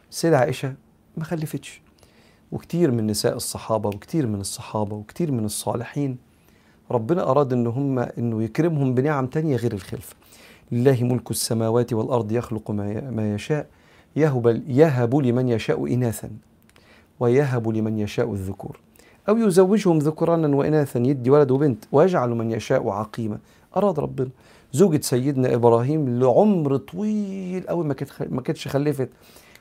سيدة 0.09 0.37
عائشة 0.37 0.73
ما 1.17 1.23
خلفتش. 1.23 1.81
وكتير 2.51 2.91
من 2.91 3.07
نساء 3.07 3.35
الصحابة 3.35 3.89
وكتير 3.89 4.27
من 4.27 4.39
الصحابة 4.41 4.95
وكتير 4.95 5.31
من 5.31 5.45
الصالحين 5.45 6.17
ربنا 6.91 7.31
أراد 7.31 7.53
إن 7.53 7.67
هم 7.67 7.99
إنه 7.99 8.43
يكرمهم 8.43 8.93
بنعم 8.95 9.27
تانية 9.27 9.55
غير 9.55 9.73
الخلفة. 9.73 10.15
لله 10.71 11.03
ملك 11.03 11.31
السماوات 11.31 11.93
والأرض 11.93 12.31
يخلق 12.31 12.71
ما 12.71 13.33
يشاء 13.35 13.67
يهب, 14.15 14.63
يهب 14.67 15.15
لمن 15.15 15.49
يشاء 15.49 15.93
إناثا 15.93 16.29
ويهب 17.19 17.67
لمن 17.67 17.99
يشاء 17.99 18.33
الذكور. 18.33 18.79
أو 19.29 19.37
يزوجهم 19.37 19.99
ذكرانا 19.99 20.55
وإناثا 20.55 20.99
يدي 20.99 21.29
ولد 21.29 21.51
وبنت 21.51 21.85
ويجعل 21.91 22.29
من 22.29 22.51
يشاء 22.51 22.89
عقيما. 22.89 23.39
أراد 23.77 23.99
ربنا. 23.99 24.29
زوجة 24.73 25.01
سيدنا 25.01 25.53
إبراهيم 25.55 26.19
لعمر 26.19 26.77
طويل 26.77 27.67
أوي 27.67 27.85
ما 27.85 27.93
كانت 27.93 28.11
ما 28.29 28.41
كانتش 28.41 28.67
خلفت. 28.67 29.09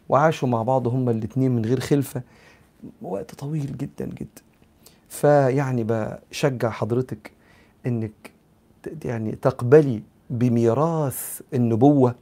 وعاشوا 0.08 0.48
مع 0.48 0.62
بعض 0.62 0.88
هما 0.88 1.10
الاثنين 1.10 1.50
من 1.50 1.64
غير 1.64 1.80
خلفة. 1.80 2.22
وقت 3.02 3.34
طويل 3.34 3.76
جدا 3.76 4.06
جدا. 4.06 4.42
فيعني 5.08 5.84
بشجع 5.88 6.70
حضرتك 6.70 7.30
إنك 7.86 8.32
يعني 9.04 9.32
تقبلي 9.32 10.02
بميراث 10.30 11.40
النبوة 11.54 12.14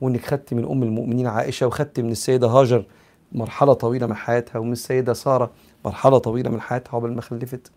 وإنك 0.00 0.26
خدت 0.26 0.54
من 0.54 0.64
أم 0.64 0.82
المؤمنين 0.82 1.26
عائشة 1.26 1.66
وخدت 1.66 2.00
من 2.00 2.10
السيدة 2.10 2.46
هاجر 2.46 2.84
مرحلة 3.32 3.72
طويلة 3.72 4.06
من 4.06 4.14
حياتها 4.14 4.58
ومن 4.58 4.72
السيدة 4.72 5.12
سارة 5.12 5.50
مرحلة 5.84 6.18
طويلة 6.18 6.50
من 6.50 6.60
حياتها 6.60 6.98
قبل 6.98 7.14
ما 7.14 7.20
خلفت. 7.20 7.70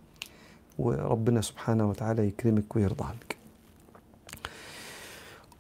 وربنا 0.80 1.42
سبحانه 1.42 1.90
وتعالى 1.90 2.28
يكرمك 2.28 2.76
ويرضى 2.76 3.04
عنك. 3.04 3.38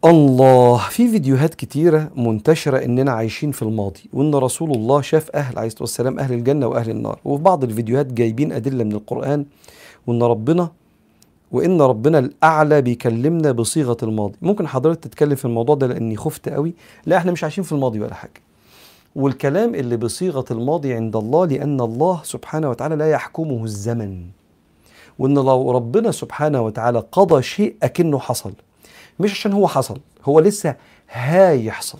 الله 0.05 0.77
في 0.77 1.07
فيديوهات 1.12 1.55
كتيرة 1.55 2.12
منتشرة 2.15 2.77
إننا 2.77 3.12
عايشين 3.12 3.51
في 3.51 3.62
الماضي 3.62 4.10
وإن 4.13 4.36
رسول 4.36 4.72
الله 4.72 5.01
شاف 5.01 5.29
أهل 5.36 5.57
عليه 5.57 5.67
الصلاة 5.67 5.84
والسلام 5.84 6.19
أهل 6.19 6.34
الجنة 6.34 6.67
وأهل 6.67 6.89
النار. 6.89 7.19
وفي 7.25 7.43
بعض 7.43 7.63
الفيديوهات 7.63 8.05
جايبين 8.05 8.51
أدلة 8.51 8.84
من 8.84 8.91
القرآن 8.91 9.46
وإن 10.07 10.24
ربنا 10.24 10.72
وإن 11.51 11.81
ربنا 11.81 12.19
الأعلى 12.19 12.81
بيكلمنا 12.81 13.51
بصيغة 13.51 13.97
الماضي. 14.03 14.35
ممكن 14.41 14.67
حضرتك 14.67 15.03
تتكلم 15.03 15.35
في 15.35 15.45
الموضوع 15.45 15.75
ده 15.75 15.87
لأني 15.87 16.17
خفت 16.17 16.49
قوي. 16.49 16.73
لا 17.05 17.17
إحنا 17.17 17.31
مش 17.31 17.43
عايشين 17.43 17.63
في 17.63 17.71
الماضي 17.71 17.99
ولا 17.99 18.13
حاجة. 18.13 18.41
والكلام 19.15 19.75
اللي 19.75 19.97
بصيغة 19.97 20.45
الماضي 20.51 20.93
عند 20.93 21.15
الله 21.15 21.45
لأن 21.45 21.81
الله 21.81 22.19
سبحانه 22.23 22.69
وتعالى 22.69 22.95
لا 22.95 23.09
يحكمه 23.09 23.63
الزمن. 23.63 24.23
وإن 25.19 25.33
لو 25.33 25.71
ربنا 25.71 26.11
سبحانه 26.11 26.61
وتعالى 26.61 27.03
قضى 27.11 27.41
شيء 27.41 27.75
أكنه 27.83 28.19
حصل. 28.19 28.53
مش 29.19 29.31
عشان 29.31 29.53
هو 29.53 29.67
حصل 29.67 29.97
هو 30.25 30.39
لسه 30.39 30.75
هيحصل 31.09 31.99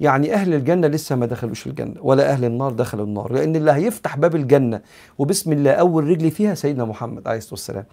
يعني 0.00 0.34
أهل 0.34 0.54
الجنة 0.54 0.86
لسه 0.88 1.16
ما 1.16 1.26
دخلوش 1.26 1.66
الجنة 1.66 1.94
ولا 2.00 2.30
أهل 2.32 2.44
النار 2.44 2.72
دخلوا 2.72 3.04
النار. 3.06 3.32
لأن 3.32 3.56
اللي 3.56 3.72
هيفتح 3.72 4.16
باب 4.16 4.36
الجنة 4.36 4.80
وبسم 5.18 5.52
الله 5.52 5.70
أول 5.70 6.04
رجل 6.04 6.30
فيها 6.30 6.54
سيدنا 6.54 6.84
محمد 6.84 7.28
عليه 7.28 7.38
الصلاة 7.38 7.52
والسلام. 7.54 7.84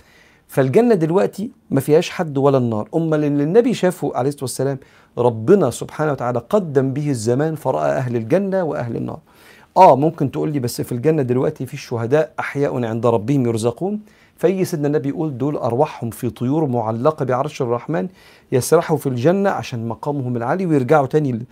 فالجنة 0.50 0.96
دلوقتي 0.96 1.52
ما 1.70 1.80
فيهاش 1.80 2.10
حد 2.10 2.38
ولا 2.38 2.58
النار. 2.58 2.90
أما 2.96 3.16
اللي 3.16 3.28
النبي 3.28 3.74
شافه 3.74 4.12
عليه 4.16 4.30
الصلاة 4.30 4.44
والسلام 4.44 4.78
ربنا 5.18 5.70
سبحانه 5.70 6.12
وتعالى 6.12 6.40
قدم 6.50 6.94
به 6.94 7.10
الزمان 7.10 7.56
فرأى 7.56 7.92
أهل 7.92 8.16
الجنة 8.16 8.64
وأهل 8.64 8.96
النار. 8.96 9.20
آه 9.78 9.96
ممكن 9.96 10.32
تقول 10.32 10.52
لي 10.52 10.60
بس 10.60 10.82
في 10.82 10.92
الجنة 10.92 11.22
دلوقتي 11.22 11.66
في 11.66 11.74
الشهداء 11.74 12.34
أحياء 12.40 12.86
عند 12.86 13.06
ربهم 13.06 13.46
يرزقون؟ 13.46 14.00
فيجي 14.38 14.66
سيدنا 14.66 14.88
النبي 14.88 15.10
يقول 15.10 15.38
دول 15.38 15.56
أرواحهم 15.56 16.10
في 16.10 16.30
طيور 16.30 16.66
معلقة 16.66 17.26
بعرش 17.26 17.62
الرحمن 17.62 18.08
يسرحوا 18.52 18.98
في 18.98 19.08
الجنة 19.08 19.50
عشان 19.50 19.88
مقامهم 19.88 20.38
العالي 20.38 20.66
ويرجعوا 20.66 21.08
تاني 21.08 21.46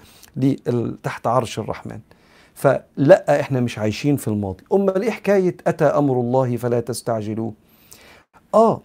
تحت 1.03 1.27
عرش 1.27 1.59
الرحمن. 1.59 1.99
فلا 2.53 3.39
إحنا 3.39 3.59
مش 3.59 3.79
عايشين 3.79 4.15
في 4.15 4.27
الماضي. 4.27 4.63
أمال 4.73 5.01
إيه 5.01 5.11
حكاية 5.11 5.57
أتى 5.67 5.85
أمر 5.85 6.19
الله 6.19 6.57
فلا 6.57 6.79
تستعجلوه؟ 6.79 7.53
آه. 8.53 8.81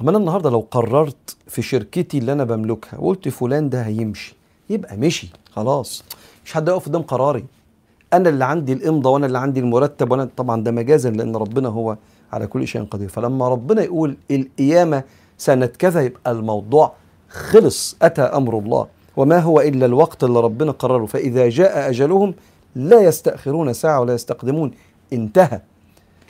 ما 0.00 0.10
أنا 0.10 0.18
النهارده 0.18 0.50
لو 0.50 0.66
قررت 0.70 1.36
في 1.46 1.62
شركتي 1.62 2.18
اللي 2.18 2.32
أنا 2.32 2.44
بملكها 2.44 2.98
وقلت 2.98 3.28
فلان 3.28 3.68
ده 3.70 3.82
هيمشي 3.82 4.36
يبقى 4.70 4.96
مشي 4.96 5.30
خلاص. 5.50 6.04
مش 6.44 6.52
حد 6.52 6.68
يقف 6.68 6.86
قدام 6.86 7.02
قراري. 7.02 7.44
أنا 8.12 8.28
اللي 8.28 8.44
عندي 8.44 8.72
الامضه 8.72 9.10
وأنا 9.10 9.26
اللي 9.26 9.38
عندي 9.38 9.60
المرتب 9.60 10.10
وأنا 10.10 10.28
طبعا 10.36 10.62
ده 10.62 10.70
مجازا 10.70 11.10
لأن 11.10 11.36
ربنا 11.36 11.68
هو 11.68 11.96
على 12.32 12.46
كل 12.46 12.68
شيء 12.68 12.84
قدير. 12.84 13.08
فلما 13.08 13.48
ربنا 13.48 13.82
يقول 13.82 14.16
القيامة 14.30 15.02
سنة 15.38 15.66
كذا 15.66 16.02
يبقى 16.02 16.32
الموضوع 16.32 16.92
خلص 17.28 17.96
أتى 18.02 18.22
أمر 18.22 18.58
الله. 18.58 18.86
وما 19.16 19.38
هو 19.38 19.60
إلا 19.60 19.86
الوقت 19.86 20.24
اللي 20.24 20.40
ربنا 20.40 20.72
قرره. 20.72 21.06
فإذا 21.06 21.48
جاء 21.48 21.90
أجلهم 21.90 22.34
لا 22.74 23.00
يستأخرون 23.00 23.72
ساعة 23.72 24.00
ولا 24.00 24.14
يستقدمون. 24.14 24.70
انتهى. 25.12 25.60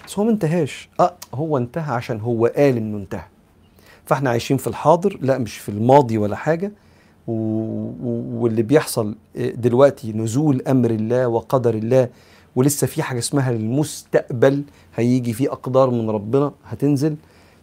بس 0.07 0.19
هو 0.19 0.25
ما 0.25 0.31
انتهاش. 0.31 0.89
آه 1.01 1.15
هو 1.35 1.59
انتهى 1.59 1.95
عشان 1.95 2.21
هو 2.21 2.47
قال 2.47 2.77
إنه 2.77 2.97
انتهى. 2.97 3.25
فإحنا 4.07 4.31
عايشين 4.31 4.57
في 4.57 4.67
الحاضر 4.67 5.19
لا 5.21 5.39
مش 5.39 5.59
في 5.59 5.69
الماضي 5.69 6.19
ولا 6.19 6.37
حاجة. 6.37 6.73
و... 7.29 7.33
واللي 8.43 8.63
بيحصل 8.63 9.15
دلوقتي 9.37 10.13
نزول 10.13 10.63
أمر 10.69 10.91
الله 10.91 11.29
وقدر 11.29 11.75
الله 11.75 12.09
ولسه 12.57 12.87
في 12.87 13.03
حاجة 13.03 13.19
اسمها 13.19 13.51
المستقبل 13.51 14.63
هيجي 14.97 15.33
في 15.33 15.51
أقدار 15.53 15.91
من 15.91 16.11
ربنا 16.11 16.53
هتنزل. 16.65 17.17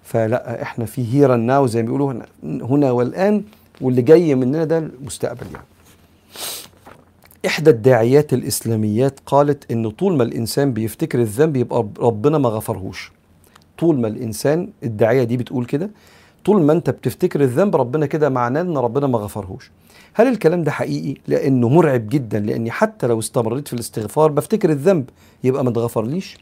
فلا 0.03 0.61
إحنا 0.61 0.85
في 0.85 1.13
هيرا 1.13 1.35
ناو 1.35 1.67
زي 1.67 1.81
ما 1.81 1.85
بيقولوا 1.85 2.11
هنا, 2.11 2.25
هنا 2.43 2.91
والآن 2.91 3.43
واللي 3.81 4.01
جاي 4.01 4.35
مننا 4.35 4.63
ده 4.63 4.77
المستقبل 4.77 5.45
يعني. 5.53 5.65
إحدى 7.45 7.69
الداعيات 7.69 8.33
الإسلاميات 8.33 9.19
قالت 9.25 9.71
إن 9.71 9.89
طول 9.89 10.17
ما 10.17 10.23
الإنسان 10.23 10.73
بيفتكر 10.73 11.19
الذنب 11.19 11.55
يبقى 11.55 11.87
ربنا 11.99 12.37
ما 12.37 12.49
غفرهوش. 12.49 13.11
طول 13.77 13.99
ما 13.99 14.07
الإنسان 14.07 14.69
الداعية 14.83 15.23
دي 15.23 15.37
بتقول 15.37 15.65
كده 15.65 15.89
طول 16.45 16.61
ما 16.61 16.73
أنت 16.73 16.89
بتفتكر 16.89 17.41
الذنب 17.41 17.75
ربنا 17.75 18.05
كده 18.05 18.29
معناه 18.29 18.61
إن 18.61 18.77
ربنا 18.77 19.07
ما 19.07 19.17
غفرهوش. 19.17 19.71
هل 20.13 20.27
الكلام 20.27 20.63
ده 20.63 20.71
حقيقي؟ 20.71 21.21
لأنه 21.27 21.69
مرعب 21.69 22.09
جدا 22.09 22.39
لأني 22.39 22.71
حتى 22.71 23.07
لو 23.07 23.19
استمريت 23.19 23.67
في 23.67 23.73
الاستغفار 23.73 24.31
بفتكر 24.31 24.69
الذنب 24.69 25.09
يبقى 25.43 25.63
ما 25.63 25.69
اتغفرليش 25.69 26.37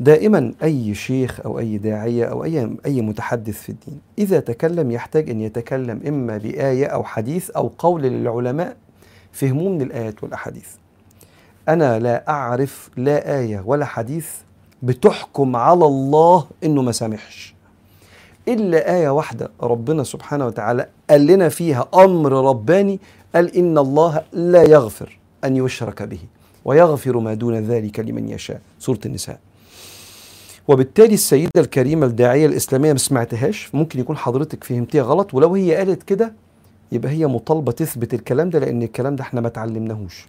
دائما 0.00 0.52
أي 0.62 0.94
شيخ 0.94 1.40
أو 1.44 1.58
أي 1.58 1.78
داعية 1.78 2.24
أو 2.24 2.44
أي 2.44 2.76
أي 2.86 3.00
متحدث 3.02 3.62
في 3.62 3.68
الدين 3.68 4.00
إذا 4.18 4.40
تكلم 4.40 4.90
يحتاج 4.90 5.30
أن 5.30 5.40
يتكلم 5.40 6.00
إما 6.08 6.36
بآية 6.38 6.86
أو 6.86 7.04
حديث 7.04 7.50
أو 7.50 7.72
قول 7.78 8.02
للعلماء 8.02 8.76
فهموه 9.32 9.68
من 9.72 9.82
الآيات 9.82 10.22
والأحاديث. 10.22 10.68
أنا 11.68 11.98
لا 11.98 12.28
أعرف 12.28 12.90
لا 12.96 13.38
آية 13.38 13.62
ولا 13.66 13.84
حديث 13.84 14.28
بتحكم 14.82 15.56
على 15.56 15.84
الله 15.84 16.46
إنه 16.64 16.82
ما 16.82 16.92
سامحش. 16.92 17.54
إلا 18.48 18.94
آية 18.96 19.08
واحدة 19.08 19.50
ربنا 19.62 20.04
سبحانه 20.04 20.46
وتعالى 20.46 20.88
قال 21.10 21.26
لنا 21.26 21.48
فيها 21.48 21.88
أمر 21.94 22.32
رباني 22.32 23.00
قال 23.34 23.56
إن 23.56 23.78
الله 23.78 24.22
لا 24.32 24.62
يغفر 24.62 25.18
أن 25.44 25.56
يشرك 25.56 26.02
به 26.02 26.18
ويغفر 26.64 27.18
ما 27.18 27.34
دون 27.34 27.54
ذلك 27.54 28.00
لمن 28.00 28.28
يشاء. 28.28 28.60
سورة 28.78 28.98
النساء. 29.06 29.38
وبالتالي 30.68 31.14
السيدة 31.14 31.60
الكريمة 31.60 32.06
الداعية 32.06 32.46
الإسلامية 32.46 32.92
ما 32.92 32.98
سمعتهاش 32.98 33.74
ممكن 33.74 34.00
يكون 34.00 34.16
حضرتك 34.16 34.64
فهمتيها 34.64 35.02
غلط 35.02 35.34
ولو 35.34 35.54
هي 35.54 35.74
قالت 35.74 36.02
كده 36.02 36.32
يبقى 36.92 37.12
هي 37.12 37.26
مطالبة 37.26 37.72
تثبت 37.72 38.14
الكلام 38.14 38.50
ده 38.50 38.58
لأن 38.58 38.82
الكلام 38.82 39.16
ده 39.16 39.22
إحنا 39.22 39.40
ما 39.40 39.48
تعلمناهوش. 39.48 40.26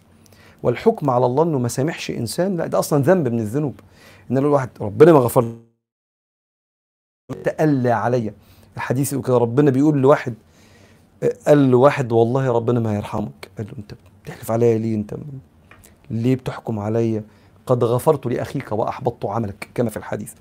والحكم 0.62 1.10
على 1.10 1.26
الله 1.26 1.42
إنه 1.42 1.58
ما 1.58 1.68
سامحش 1.68 2.10
إنسان 2.10 2.56
لا 2.56 2.66
ده 2.66 2.78
أصلا 2.78 3.02
ذنب 3.02 3.28
من 3.28 3.40
الذنوب. 3.40 3.80
إن 4.30 4.38
الواحد 4.38 4.68
ربنا 4.80 5.12
ما 5.12 5.18
غفر 5.18 5.54
تألى 7.44 7.90
عليا. 7.90 8.34
الحديث 8.76 9.12
يقول 9.12 9.24
كده 9.24 9.38
ربنا 9.38 9.70
بيقول 9.70 9.98
لواحد 9.98 10.34
قال 11.46 11.70
لواحد 11.70 12.12
والله 12.12 12.52
ربنا 12.52 12.80
ما 12.80 12.92
هيرحمك 12.96 13.50
قال 13.58 13.66
له 13.66 13.72
أنت 13.78 13.94
بتحلف 14.24 14.50
عليا 14.50 14.78
ليه؟ 14.78 14.94
أنت 14.94 15.14
ليه 16.10 16.34
بتحكم 16.36 16.78
عليا؟ 16.78 17.22
قد 17.66 17.84
غفرت 17.84 18.26
لأخيك 18.26 18.72
وأحبطت 18.72 19.26
عملك. 19.26 19.68
كما 19.74 19.90
في 19.90 19.96
الحديث. 19.96 20.32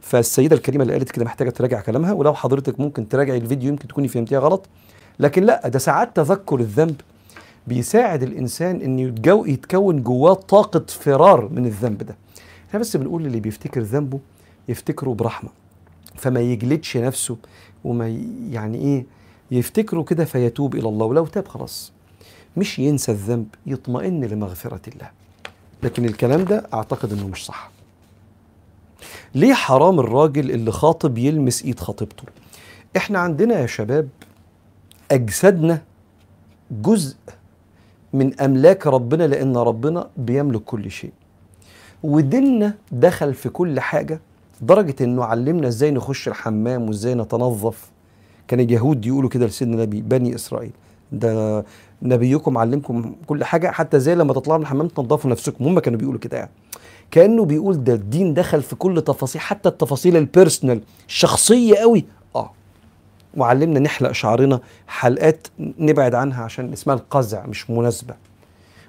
فالسيدة 0.00 0.56
الكريمة 0.56 0.82
اللي 0.82 0.92
قالت 0.94 1.10
كده 1.10 1.24
محتاجة 1.24 1.50
تراجع 1.50 1.80
كلامها 1.80 2.12
ولو 2.12 2.34
حضرتك 2.34 2.80
ممكن 2.80 3.08
تراجعي 3.08 3.38
الفيديو 3.38 3.68
يمكن 3.68 3.88
تكوني 3.88 4.08
فهمتيها 4.08 4.38
غلط. 4.38 4.68
لكن 5.18 5.42
لا 5.44 5.68
ده 5.68 5.78
ساعات 5.78 6.16
تذكر 6.16 6.60
الذنب 6.60 7.00
بيساعد 7.66 8.22
الإنسان 8.22 8.80
ان 8.80 8.98
يتجو 8.98 9.44
يتكون 9.44 10.02
جواه 10.02 10.34
طاقة 10.34 10.84
فرار 10.88 11.48
من 11.48 11.66
الذنب 11.66 12.02
ده. 12.02 12.16
إحنا 12.68 12.80
بس 12.80 12.96
بنقول 12.96 13.22
للي 13.22 13.40
بيفتكر 13.40 13.80
ذنبه 13.80 14.20
يفتكره 14.68 15.10
برحمة 15.14 15.50
فما 16.16 16.40
يجلدش 16.40 16.96
نفسه 16.96 17.36
وما 17.84 18.08
يعني 18.50 18.78
إيه 18.78 19.06
يفتكره 19.50 20.02
كده 20.02 20.24
فيتوب 20.24 20.74
إلى 20.74 20.88
الله. 20.88 21.06
ولو 21.06 21.26
تاب 21.26 21.48
خلاص 21.48 21.92
مش 22.56 22.78
ينسى 22.78 23.12
الذنب 23.12 23.46
يطمئن 23.66 24.24
لمغفرة 24.24 24.80
الله. 24.94 25.10
لكن 25.82 26.04
الكلام 26.04 26.44
ده 26.44 26.66
أعتقد 26.74 27.12
إنه 27.12 27.28
مش 27.28 27.44
صح. 27.46 27.70
ليه 29.34 29.54
حرام 29.54 30.00
الراجل 30.00 30.50
اللي 30.50 30.72
خاطب 30.72 31.18
يلمس 31.18 31.64
إيد 31.64 31.80
خطيبته؟ 31.80 32.22
إحنا 32.96 33.18
عندنا 33.18 33.60
يا 33.60 33.66
شباب 33.66 34.08
أجسادنا 35.14 35.82
جزء 36.70 37.16
من 38.12 38.40
أملاك 38.40 38.86
ربنا 38.86 39.24
لأن 39.24 39.56
ربنا 39.56 40.08
بيملك 40.16 40.60
كل 40.60 40.90
شيء. 40.90 41.12
وديننا 42.02 42.74
دخل 42.92 43.34
في 43.34 43.48
كل 43.48 43.80
حاجة 43.80 44.20
درجة 44.60 44.94
إنه 45.00 45.24
علمنا 45.24 45.68
إزاي 45.68 45.90
نخش 45.90 46.28
الحمام 46.28 46.88
وإزاي 46.88 47.14
نتنظف. 47.14 47.90
كان 48.48 48.60
اليهود 48.60 49.06
يقولوا 49.06 49.30
كده 49.30 49.46
لسيدنا 49.46 49.74
النبي 49.74 50.00
بني 50.00 50.34
إسرائيل. 50.34 50.72
ده 51.12 51.64
نبيكم 52.02 52.58
علمكم 52.58 53.14
كل 53.26 53.44
حاجة 53.44 53.70
حتى 53.70 54.00
زي 54.00 54.14
لما 54.14 54.32
تطلعوا 54.32 54.58
من 54.58 54.64
الحمام 54.64 54.88
تنظفوا 54.88 55.30
نفسكم. 55.30 55.64
هم 55.64 55.78
كانوا 55.78 55.98
بيقولوا 55.98 56.20
كده 56.20 56.38
يعني. 56.38 56.50
كأنه 57.10 57.44
بيقول 57.44 57.84
ده 57.84 57.94
الدين 57.94 58.34
دخل 58.34 58.62
في 58.62 58.76
كل 58.76 59.02
تفاصيل 59.02 59.40
حتى 59.40 59.68
التفاصيل 59.68 60.16
البيرسونال 60.16 60.80
الشخصيه 61.08 61.76
قوي. 61.76 62.04
وعلمنا 63.36 63.80
نحلق 63.80 64.12
شعرنا 64.12 64.60
حلقات 64.86 65.46
نبعد 65.58 66.14
عنها 66.14 66.44
عشان 66.44 66.72
اسمها 66.72 66.96
القزع 66.96 67.46
مش 67.46 67.70
مناسبة. 67.70 68.14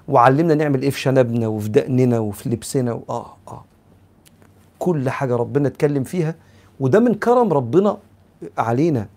وعلمنا 0.07 0.55
نعمل 0.55 0.81
إيه 0.81 0.89
في 0.89 0.99
شنبنا 0.99 1.47
وفي 1.47 1.69
دقننا 1.69 2.19
وفي 2.19 2.49
لبسنا. 2.49 2.91
آه 3.09 3.35
آه. 3.47 3.63
كل 4.79 5.09
حاجة 5.09 5.35
ربنا 5.35 5.67
اتكلم 5.67 6.03
فيها 6.03 6.35
وده 6.79 6.99
من 6.99 7.13
كرم 7.13 7.53
ربنا 7.53 7.97
علينا. 8.57 9.07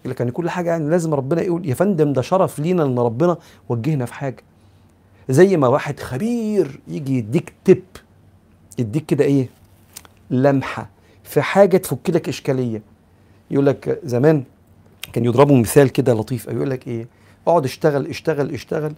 يقول 0.00 0.10
لك 0.10 0.20
يعني 0.20 0.32
كل 0.32 0.50
حاجة 0.50 0.70
يعني 0.70 0.90
لازم 0.90 1.14
ربنا 1.14 1.42
يقول 1.42 1.68
يا 1.68 1.74
فندم 1.74 2.12
ده 2.12 2.22
شرف 2.22 2.58
لينا 2.58 2.84
إن 2.84 2.98
ربنا 2.98 3.36
وجهنا 3.68 4.04
في 4.06 4.14
حاجة. 4.14 4.42
زي 5.28 5.56
ما 5.56 5.68
واحد 5.68 6.00
خبير 6.00 6.80
يجي 6.88 7.18
يديك 7.18 7.52
تip 7.70 8.00
يديك 8.78 9.06
كده 9.06 9.24
إيه؟ 9.24 9.48
لمحة 10.30 10.88
في 11.24 11.42
حاجة 11.42 11.76
تفك 11.76 12.10
لك 12.10 12.28
إشكالية. 12.28 12.82
يقول 13.50 13.66
لك 13.66 14.00
زمان 14.04 14.44
كان 15.12 15.24
يضربوا 15.24 15.56
مثال 15.56 15.88
كده 15.88 16.12
لطيف 16.14 16.46
يقول 16.48 16.70
لك 16.70 16.88
إيه 16.88 17.06
اقعد 17.46 17.64
اشتغل 17.64 18.06
اشتغل 18.06 18.54
اشتغل 18.54 18.92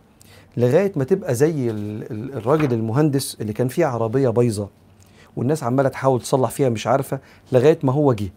لغاية 0.57 0.93
ما 0.97 1.05
تبقى 1.05 1.35
زي 1.35 1.71
الراجل 2.11 2.73
المهندس 2.73 3.37
اللي 3.41 3.53
كان 3.53 3.69
فيه 3.69 3.87
عربية 3.87 4.29
بايظة 4.29 4.69
والناس 5.37 5.63
عمالة 5.63 5.89
تحاول 5.89 6.21
تصلح 6.21 6.51
فيها 6.51 6.69
مش 6.69 6.87
عارفة 6.87 7.21
لغاية 7.53 7.79
ما 7.83 7.93
هو 7.93 8.13
جه 8.13 8.33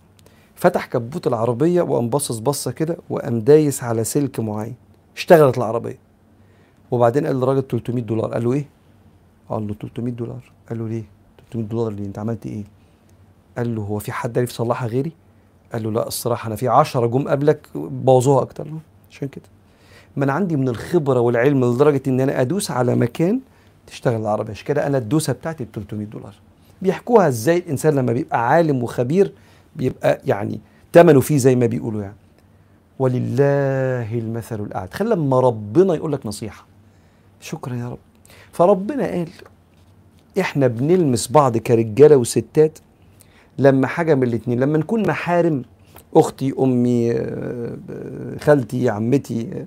فتح 0.56 0.86
كبوت 0.86 1.28
العربية 1.28 1.82
وقام 1.82 2.10
باصص 2.10 2.38
بصة 2.38 2.71
كده 2.71 2.97
وقام 3.10 3.39
دايس 3.39 3.84
على 3.84 4.04
سلك 4.04 4.39
معين 4.39 4.75
اشتغلت 5.15 5.58
العربية 5.58 5.97
وبعدين 6.91 7.25
قال 7.28 7.36
للراجل 7.36 7.67
300 7.67 8.04
دولار 8.04 8.34
قال 8.34 8.43
له 8.43 8.54
إيه؟ 8.54 8.65
قال 9.49 9.67
له 9.67 9.73
300 9.82 10.13
دولار 10.13 10.51
قال 10.69 10.80
له 10.80 10.88
ليه؟ 10.88 11.04
300 11.51 11.67
دولار 11.67 11.91
ليه؟ 11.91 12.06
أنت 12.06 12.19
عملت 12.19 12.45
إيه؟ 12.45 12.63
قال 13.58 13.75
له 13.75 13.82
هو 13.82 13.99
في 13.99 14.12
حد 14.12 14.38
عرف 14.39 14.49
يصلحها 14.49 14.88
غيري؟ 14.88 15.12
قال 15.73 15.84
له 15.84 15.91
لا 15.91 16.08
الصراحة 16.08 16.47
أنا 16.47 16.56
في 16.56 16.67
10 16.67 17.08
جم 17.08 17.28
قبلك 17.28 17.67
بوظوها 17.75 18.41
أكتر. 18.41 18.67
عشان 19.12 19.28
كده. 19.28 19.45
ما 20.15 20.25
أنا 20.25 20.34
عندي 20.34 20.56
من 20.56 20.69
الخبرة 20.69 21.19
والعلم 21.19 21.65
لدرجة 21.65 22.01
إن 22.08 22.19
أنا 22.19 22.41
أدوس 22.41 22.71
على 22.71 22.95
مكان 22.95 23.39
تشتغل 23.88 24.21
العربية. 24.21 24.51
عشان 24.51 24.65
كده 24.65 24.88
أنا 24.88 24.97
الدوسة 24.97 25.34
بتاعتي 25.34 25.63
ب 25.63 25.67
300 25.73 26.06
دولار. 26.08 26.34
بيحكوها 26.82 27.28
إزاي 27.28 27.58
الإنسان 27.58 27.95
لما 27.95 28.13
بيبقى 28.13 28.49
عالم 28.49 28.84
وخبير 28.84 29.32
بيبقى 29.75 30.21
يعني 30.25 30.60
ثمنه 30.93 31.19
فيه 31.21 31.38
زي 31.38 31.56
ما 31.56 31.65
بيقولوا 31.65 32.01
يعني. 32.01 32.15
ولله 32.99 34.19
المثل 34.19 34.60
الأعلى. 34.63 34.88
تخيل 34.88 35.10
لما 35.10 35.39
ربنا 35.39 35.93
يقول 35.95 36.12
لك 36.12 36.25
نصيحة. 36.25 36.65
شكرا 37.41 37.75
يا 37.75 37.89
رب. 37.89 37.97
فربنا 38.51 39.08
قال 39.08 39.30
إحنا 40.39 40.67
بنلمس 40.67 41.32
بعض 41.32 41.58
كرجالة 41.58 42.15
وستات 42.17 42.80
لما 43.58 43.88
حاجة 43.88 44.15
من 44.15 44.24
الاتنين 44.24 44.60
لما 44.60 44.78
نكون 44.78 45.08
محارم 45.08 45.63
أختي 46.15 46.54
أمي 46.60 47.12
آه، 47.12 47.78
خالتي 48.41 48.89
عمتي 48.89 49.50
آه، 49.54 49.65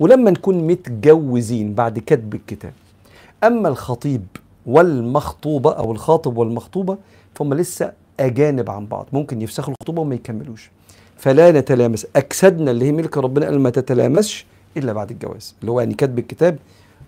ولما 0.00 0.30
نكون 0.30 0.66
متجوزين 0.66 1.74
بعد 1.74 1.98
كتب 1.98 2.34
الكتاب. 2.34 2.72
أما 3.44 3.68
الخطيب 3.68 4.22
والمخطوبة 4.66 5.72
أو 5.72 5.92
الخاطب 5.92 6.36
والمخطوبة 6.36 6.98
فهم 7.34 7.54
لسه 7.54 7.92
أجانب 8.20 8.70
عن 8.70 8.86
بعض 8.86 9.06
ممكن 9.12 9.42
يفسخوا 9.42 9.74
الخطوبة 9.74 10.02
وما 10.02 10.14
يكملوش. 10.14 10.70
فلا 11.16 11.52
نتلامس. 11.52 12.06
اجسادنا 12.16 12.70
اللي 12.70 12.84
هي 12.84 12.92
ملك 12.92 13.18
ربنا 13.18 13.46
قال 13.46 13.60
ما 13.60 13.70
تتلامسش 13.70 14.46
إلا 14.76 14.92
بعد 14.92 15.10
الجواز 15.10 15.54
اللي 15.60 15.70
هو 15.72 15.80
يعني 15.80 15.94
كتب 15.94 16.18
الكتاب 16.18 16.58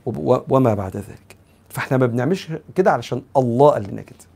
وما 0.07 0.75
بعد 0.75 0.97
ذلك. 0.97 1.37
فإحنا 1.69 1.97
ما 1.97 2.07
بنعملش 2.07 2.49
كده 2.75 2.93
علشان 2.93 3.23
الله 3.37 3.71
قال 3.71 3.91
لنا 3.91 4.03
كده. 4.03 4.36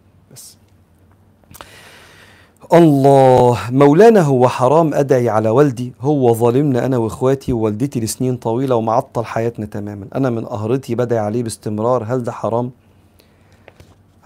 الله 2.72 3.70
مولانا 3.70 4.20
هو 4.20 4.48
حرام 4.48 4.94
أدعي 4.94 5.28
على 5.28 5.48
والدي 5.48 5.92
هو 6.00 6.34
ظالمنا 6.34 6.86
أنا 6.86 6.96
وإخواتي 6.96 7.52
ووالدتي 7.52 8.00
لسنين 8.00 8.36
طويلة 8.36 8.74
ومعطل 8.74 9.24
حياتنا 9.24 9.66
تماما. 9.66 10.06
أنا 10.14 10.30
من 10.30 10.44
قهرتي 10.44 10.94
بدعي 10.94 11.18
عليه 11.18 11.42
باستمرار. 11.42 12.04
هل 12.04 12.22
ده 12.22 12.32
حرام؟ 12.32 12.70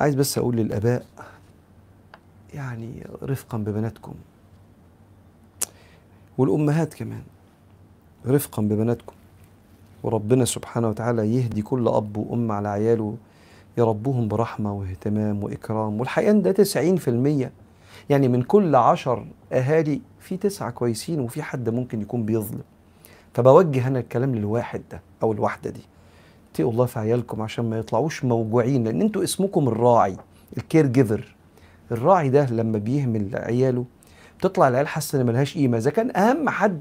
عايز 0.00 0.14
بس 0.14 0.38
أقول 0.38 0.57
للآباء 0.57 1.04
يعني 2.54 3.07
رفقا 3.22 3.59
ببناتكم. 3.59 4.14
والأمهات 6.38 6.94
كمان 6.94 7.22
رفقا 8.26 8.62
ببناتكم. 8.62 9.14
وربنا 10.02 10.44
سبحانه 10.44 10.88
وتعالى 10.88 11.35
يهدي 11.35 11.62
كل 11.62 11.88
أب 11.88 12.16
وأم 12.16 12.52
على 12.52 12.68
عياله. 12.68 13.14
يربوهم 13.78 14.28
برحمة 14.28 14.72
واهتمام 14.72 15.44
وإكرام. 15.44 16.00
والحقيقة 16.00 16.30
إن 16.30 16.42
ده 16.42 16.52
90% 16.52 17.63
يعني 18.11 18.29
من 18.29 18.43
كل 18.43 18.75
عشر 18.77 19.27
أهالي 19.53 20.01
في 20.21 20.37
تسعة 20.37 20.71
كويسين 20.71 21.21
وفي 21.21 21.43
حد 21.43 21.69
ممكن 21.69 22.03
يكون 22.03 22.25
بيظلم. 22.25 22.62
فبوجه 23.35 23.87
أنا 23.87 23.99
الكلام 23.99 24.35
للواحد 24.35 24.83
ده 24.93 25.01
أو 25.23 25.33
الواحده 25.33 25.71
دي. 25.71 25.81
اتقوا 26.53 26.71
الله 26.73 26.87
في 26.87 26.99
عيالكم 26.99 27.43
عشان 27.43 27.71
ما 27.71 27.79
يطلعوش 27.79 28.25
موجوعين 28.25 28.85
لأن 28.85 29.01
أنتوا 29.01 29.25
اسمكم 29.25 29.69
الراعي 29.69 30.17
الكير 30.57 30.87
جيفر. 30.87 31.35
الراعي 31.93 32.29
ده 32.29 32.47
لما 32.51 32.79
بيهمل 32.79 33.31
عياله 33.37 33.85
بتطلع 34.38 34.69
العيال 34.69 34.88
حاسة 34.88 35.21
إن 35.21 35.27
ملهاش 35.27 35.55
قيمة. 35.55 35.79
إذا 35.79 35.90
كان 35.90 36.17
أهم 36.17 36.49
حد 36.49 36.81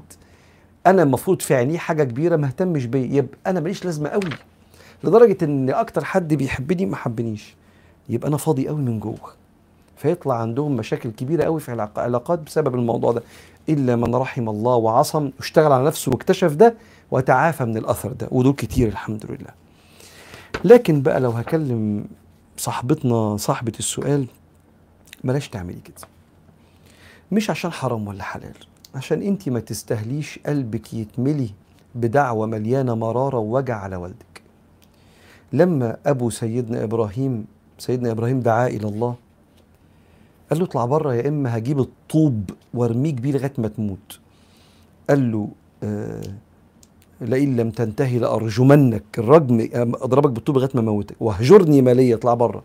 أنا 0.86 1.02
المفروض 1.02 1.42
في 1.42 1.54
عينيه 1.54 1.78
حاجة 1.78 2.04
كبيرة 2.04 2.36
ما 2.36 2.46
اهتمش 2.46 2.86
بيا 2.86 3.16
يبقى 3.16 3.38
أنا 3.46 3.60
ماليش 3.60 3.84
لازمة 3.84 4.08
قوي 4.08 4.30
لدرجة 5.04 5.44
إن 5.44 5.70
أكتر 5.70 6.04
حد 6.04 6.34
بيحبني 6.34 6.86
ما 6.86 6.96
حبنيش 6.96 7.56
يبقى 8.08 8.28
أنا 8.28 8.36
فاضي 8.36 8.68
قوي 8.68 8.80
من 8.82 9.00
جوه. 9.00 9.43
فيطلع 9.96 10.34
عندهم 10.34 10.76
مشاكل 10.76 11.10
كبيرة 11.10 11.44
قوي 11.44 11.60
في 11.60 11.68
العلاق- 11.68 11.98
العلاقات 11.98 12.38
بسبب 12.38 12.74
الموضوع 12.74 13.12
ده. 13.12 13.22
إلا 13.68 13.96
من 13.96 14.14
رحم 14.14 14.48
الله 14.48 14.74
وعصم 14.76 15.30
واشتغل 15.38 15.72
على 15.72 15.84
نفسه 15.84 16.12
واكتشف 16.12 16.52
ده 16.52 16.74
وتعافى 17.10 17.64
من 17.64 17.76
الأثر 17.76 18.12
ده. 18.12 18.28
ودول 18.30 18.52
كتير 18.52 18.88
الحمد 18.88 19.26
لله. 19.26 19.50
لكن 20.64 21.02
بقى 21.02 21.20
لو 21.20 21.30
هكلم 21.30 22.04
صاحبتنا 22.56 23.36
صاحبة 23.36 23.72
السؤال 23.78 24.26
بلاش 25.24 25.48
تعملي 25.48 25.80
كده. 25.84 26.08
مش 27.32 27.50
عشان 27.50 27.72
حرام 27.72 28.08
ولا 28.08 28.22
حلال 28.22 28.54
عشان 28.94 29.22
أنت 29.22 29.48
ما 29.48 29.60
تستهليش 29.60 30.38
قلبك 30.46 30.94
يتملي 30.94 31.50
بدعوة 31.94 32.46
مليانة 32.46 32.94
مرارة 32.94 33.38
ووجع 33.38 33.76
على 33.76 33.96
والدك. 33.96 34.42
لما 35.52 35.96
أبو 36.06 36.30
سيدنا 36.30 36.84
إبراهيم 36.84 37.46
سيدنا 37.78 38.10
إبراهيم 38.10 38.40
دعا 38.40 38.66
إلى 38.66 38.88
الله 38.88 39.14
قال 40.54 40.60
له 40.60 40.66
اطلع 40.66 40.84
بره 40.84 41.14
يا 41.14 41.28
إما 41.28 41.58
هجيب 41.58 41.80
الطوب 41.80 42.50
وارميك 42.74 43.14
بيه 43.14 43.32
لغاية 43.32 43.52
ما 43.58 43.68
تموت. 43.68 44.20
قال 45.10 45.32
له 45.32 45.48
آه 45.82 46.34
لئن 47.20 47.56
لم 47.56 47.70
تنتهي 47.70 48.18
لأرجمنك 48.18 49.04
الرجم 49.18 49.68
أضربك 49.74 50.30
بالطوب 50.30 50.56
لغاية 50.56 50.70
ما 50.74 50.82
موتك. 50.82 51.16
واهجرني 51.20 51.82
مالية 51.82 52.14
اطلع 52.14 52.34
بره. 52.34 52.62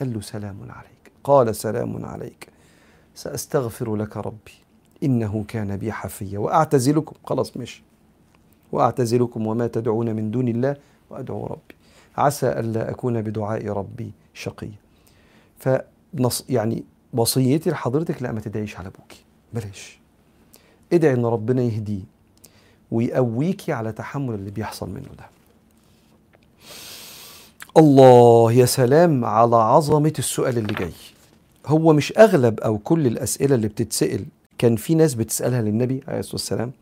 قال 0.00 0.12
له 0.12 0.20
سلام 0.20 0.56
عليك. 0.62 1.12
قال 1.24 1.56
سلام 1.56 2.04
عليك. 2.04 2.48
سأستغفر 3.14 3.96
لك 3.96 4.16
ربي. 4.16 4.54
إنه 5.02 5.44
كان 5.48 5.76
بي 5.76 5.92
حفيا 5.92 6.38
وأعتزلكم. 6.38 7.16
خلاص 7.24 7.56
مش 7.56 7.82
وأعتزلكم 8.72 9.46
وما 9.46 9.66
تدعون 9.66 10.16
من 10.16 10.30
دون 10.30 10.48
الله 10.48 10.76
وأدعو 11.10 11.46
ربي. 11.46 11.74
عسى 12.16 12.46
ألا 12.46 12.90
أكون 12.90 13.22
بدعاء 13.22 13.66
ربي 13.66 14.12
شقيا. 14.34 14.78
فنص 16.18 16.44
يعني 16.48 16.84
وصيتي 17.12 17.70
لحضرتك 17.70 18.22
لا 18.22 18.32
ما 18.32 18.40
تدعيش 18.40 18.76
على 18.76 18.88
أبوكي 18.88 19.24
بلاش. 19.52 19.98
ادعي 20.92 21.14
إن 21.14 21.24
ربنا 21.26 21.62
يهديه 21.62 22.02
ويقويكي 22.90 23.72
على 23.72 23.92
تحمل 23.92 24.34
اللي 24.34 24.50
بيحصل 24.50 24.88
منه 24.90 25.08
ده. 25.18 25.24
الله 27.76 28.52
يا 28.52 28.66
سلام 28.66 29.24
على 29.24 29.56
عظمة 29.56 30.12
السؤال 30.18 30.58
اللي 30.58 30.74
جاي. 30.74 30.92
هو 31.66 31.92
مش 31.92 32.12
أغلب 32.18 32.60
أو 32.60 32.78
كل 32.78 33.06
الأسئلة 33.06 33.54
اللي 33.54 33.68
بتتسأل 33.68 34.24
كان 34.58 34.76
في 34.76 34.94
ناس 34.94 35.14
بتسألها 35.14 35.62
للنبي 35.62 36.02
عليه 36.08 36.18
الصلاة 36.18 36.34
والسلام 36.34 36.72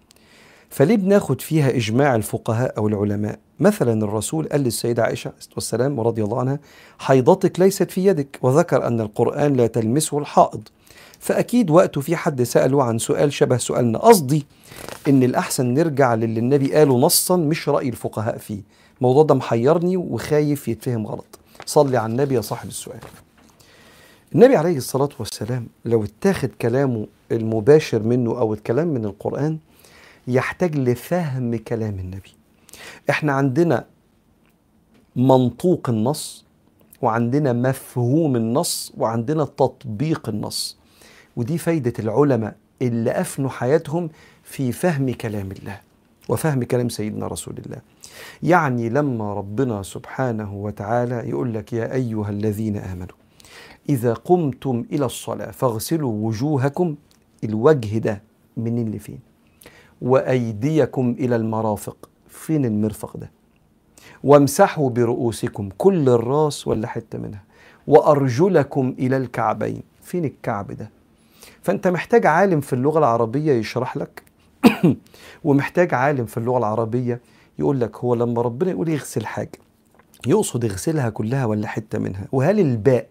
فليه 0.73 0.97
بناخد 0.97 1.41
فيها 1.41 1.71
إجماع 1.71 2.15
الفقهاء 2.15 2.79
أو 2.79 2.89
العلماء؟ 2.89 3.39
مثلا 3.61 4.05
الرسول 4.05 4.49
قال 4.49 4.65
عليه 5.03 5.13
الصلاه 5.13 5.55
والسلام 5.55 5.99
ورضي 5.99 6.25
الله 6.25 6.41
عنها 6.41 6.59
حيضتك 6.99 7.61
ليست 7.61 7.91
في 7.91 8.07
يدك. 8.07 8.39
وذكر 8.43 8.87
أن 8.87 9.01
القرآن 9.01 9.53
لا 9.53 9.67
تلمسه 9.67 10.19
الحائض. 10.19 10.69
فأكيد 11.19 11.71
وقته 11.71 12.01
في 12.01 12.17
حد 12.17 12.43
ساله 12.43 12.83
عن 12.83 12.99
سؤال 12.99 13.33
شبه 13.33 13.57
سؤالنا. 13.57 13.99
قصدي 13.99 14.47
إن 15.09 15.23
الأحسن 15.23 15.75
نرجع 15.75 16.15
للي 16.15 16.41
النبي 16.41 16.75
قاله 16.75 16.99
نصا 16.99 17.37
مش 17.37 17.69
رأي 17.69 17.89
الفقهاء 17.89 18.39
فيه. 18.39 18.61
الموضوع 18.99 19.23
ده 19.23 19.35
محيرني 19.35 19.97
وخايف 19.97 20.69
يتفهم 20.69 21.07
غلط. 21.07 21.39
صلي 21.67 21.97
على 21.97 22.11
النبي 22.11 22.35
يا 22.35 22.41
صاحب 22.41 22.69
السؤال. 22.69 23.01
النبي 24.35 24.57
عليه 24.57 24.77
الصلاة 24.77 25.11
والسلام 25.19 25.67
لو 25.85 26.05
اتاخد 26.05 26.51
كلامه 26.63 27.07
المباشر 27.33 28.03
منه 28.03 28.31
أو 28.39 28.55
الكلام 28.55 28.89
من 28.89 29.05
القرآن 29.05 29.59
يحتاج 30.27 30.77
لفهم 30.77 31.57
كلام 31.57 31.99
النبي. 31.99 32.31
إحنا 33.11 33.33
عندنا 33.33 33.85
منطوق 35.17 35.89
النص 35.91 36.45
وعندنا 37.03 37.53
مفهوم 37.53 38.37
النص 38.37 38.93
وعندنا 38.97 39.45
تطبيق 39.45 40.29
النص. 40.29 40.79
ودي 41.37 41.59
فايدة 41.59 41.93
العلماء 41.99 42.57
اللي 42.83 43.11
أفنوا 43.11 43.51
حياتهم 43.51 44.11
في 44.43 44.73
فهم 44.73 45.13
كلام 45.13 45.53
الله 45.53 45.81
وفهم 46.29 46.63
كلام 46.65 46.89
سيدنا 46.89 47.27
رسول 47.27 47.55
الله. 47.67 47.79
يعني 48.43 48.89
لما 48.89 49.35
ربنا 49.35 49.83
سبحانه 49.83 50.55
وتعالى 50.55 51.15
يقول 51.29 51.55
لك 51.55 51.73
يا 51.73 51.95
أيها 51.95 52.31
الذين 52.31 52.77
آمنوا 52.77 53.17
إذا 53.89 54.15
قمتم 54.15 54.85
إلى 54.93 55.07
الصلاة 55.07 55.51
فاغسلوا 55.51 56.13
وجوهكم 56.27 56.97
الوجه 57.45 57.99
ده 57.99 58.23
منين 58.57 58.91
لفين 58.91 59.19
وأيديكم 60.03 61.17
إلى 61.19 61.37
المرافق. 61.37 62.09
فين 62.29 62.65
المرفق 62.65 63.17
ده؟ 63.17 63.31
وامسحوا 64.25 64.91
برؤوسكم 64.91 65.69
كل 65.79 66.09
الراس 66.09 66.67
ولا 66.67 66.87
حتة 66.87 67.19
منها. 67.19 67.43
وأرجلكم 67.87 68.95
إلى 68.99 69.17
الكعبين. 69.17 69.83
فين 70.03 70.25
الكعب 70.25 70.73
ده؟ 70.73 70.91
فأنت 71.63 71.89
محتاج 71.89 72.27
عالم 72.27 72.61
في 72.61 72.73
اللغة 72.73 72.99
العربية 72.99 73.53
يشرح 73.53 73.97
لك. 73.97 74.23
ومحتاج 75.45 75.95
عالم 75.95 76.27
في 76.27 76.37
اللغة 76.37 76.59
العربية 76.59 77.21
يقول 77.59 77.81
لك 77.81 77.97
هو 77.97 78.15
لما 78.15 78.43
ربنا 78.43 78.71
يقول 78.71 78.89
يغسل 78.89 79.27
حاجة 79.27 79.59
يقصد 80.27 80.65
يغسلها 80.65 81.11
كلها 81.11 81.45
ولا 81.45 81.69
حتة 81.69 81.99
منها؟ 81.99 82.27
وهل 82.33 82.61
الباء 82.61 83.09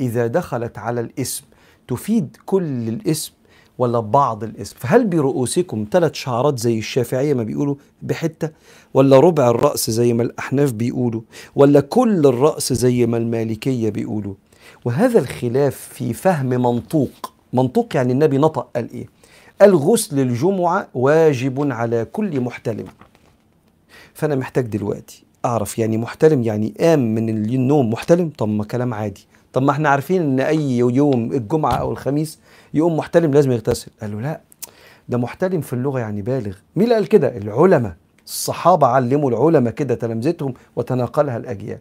إذا 0.00 0.26
دخلت 0.26 0.78
على 0.78 1.00
الاسم 1.00 1.44
تفيد 1.88 2.36
كل 2.46 2.88
الاسم؟ 2.88 3.32
ولا 3.78 4.00
بعض 4.00 4.44
الاسم. 4.44 4.76
فهل 4.78 5.06
برؤوسكم 5.06 5.86
ثلاث 5.90 6.14
شعرات 6.14 6.58
زي 6.58 6.78
الشافعية 6.78 7.34
ما 7.34 7.42
بيقولوا 7.42 7.74
بحتة؟ 8.02 8.50
ولا 8.94 9.20
ربع 9.20 9.50
الرأس 9.50 9.90
زي 9.90 10.12
ما 10.12 10.22
الأحناف 10.22 10.72
بيقولوا؟ 10.72 11.20
ولا 11.56 11.80
كل 11.80 12.26
الرأس 12.26 12.72
زي 12.72 13.06
ما 13.06 13.16
المالكية 13.16 13.90
بيقولوا؟ 13.90 14.34
وهذا 14.84 15.18
الخلاف 15.18 15.76
في 15.76 16.12
فهم 16.12 16.46
منطوق. 16.46 17.32
منطوق 17.52 17.88
يعني 17.94 18.12
النبي 18.12 18.38
نطق 18.38 18.68
قال 18.76 18.90
إيه؟ 18.90 19.06
الغسل 19.62 20.20
الجمعة 20.20 20.88
واجب 20.94 21.72
على 21.72 22.04
كل 22.04 22.40
محتلم. 22.40 22.86
فأنا 24.14 24.34
محتاج 24.34 24.66
دلوقتي 24.66 25.24
أعرف 25.44 25.78
يعني 25.78 25.96
محتلم 25.96 26.42
يعني 26.42 26.74
قام 26.80 27.14
من 27.14 27.28
النوم 27.28 27.90
محتلم؟ 27.90 28.30
طب 28.38 28.48
ما 28.48 28.64
كلام 28.64 28.94
عادي. 28.94 29.26
طب 29.52 29.62
ما 29.62 29.70
إحنا 29.70 29.88
عارفين 29.88 30.22
إن 30.22 30.40
أي 30.40 30.78
يوم 30.78 31.32
الجمعة 31.32 31.72
أو 31.72 31.92
الخميس 31.92 32.38
يقوم 32.74 32.96
محتلم 32.96 33.34
لازم 33.34 33.52
يغتسل. 33.52 33.90
قالوا 34.00 34.20
لا 34.20 34.40
ده 35.08 35.18
محتلم 35.18 35.60
في 35.60 35.72
اللغة 35.72 36.00
يعني 36.00 36.22
بالغ. 36.22 36.56
مين 36.76 36.84
اللي 36.84 36.94
قال 36.94 37.06
كده؟ 37.08 37.36
العلماء. 37.36 37.96
الصحابة 38.26 38.86
علموا 38.86 39.30
العلماء 39.30 39.72
كده 39.72 39.94
تلامذتهم 39.94 40.54
وتناقلها 40.76 41.36
الأجيال. 41.36 41.78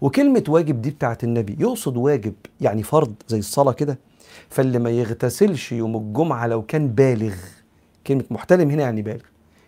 وكلمة 0.00 0.44
واجب 0.48 0.82
دي 0.82 0.90
بتاعت 0.90 1.24
النبي 1.24 1.56
يقصد 1.60 1.96
واجب 1.96 2.34
يعني 2.60 2.82
فرض 2.82 3.14
زي 3.28 3.38
الصلاة 3.38 3.72
كده. 3.72 3.98
فاللي 4.50 4.78
ما 4.78 4.90
يغتسلش 4.90 5.72
يوم 5.72 5.96
الجمعة 5.96 6.46
لو 6.46 6.62
كان 6.62 6.88
بالغ 6.88 7.34
كلمة 8.06 8.24
محتلم 8.30 8.70
هنا 8.70 8.82
يعني 8.82 9.02
بالغ. 9.02 9.24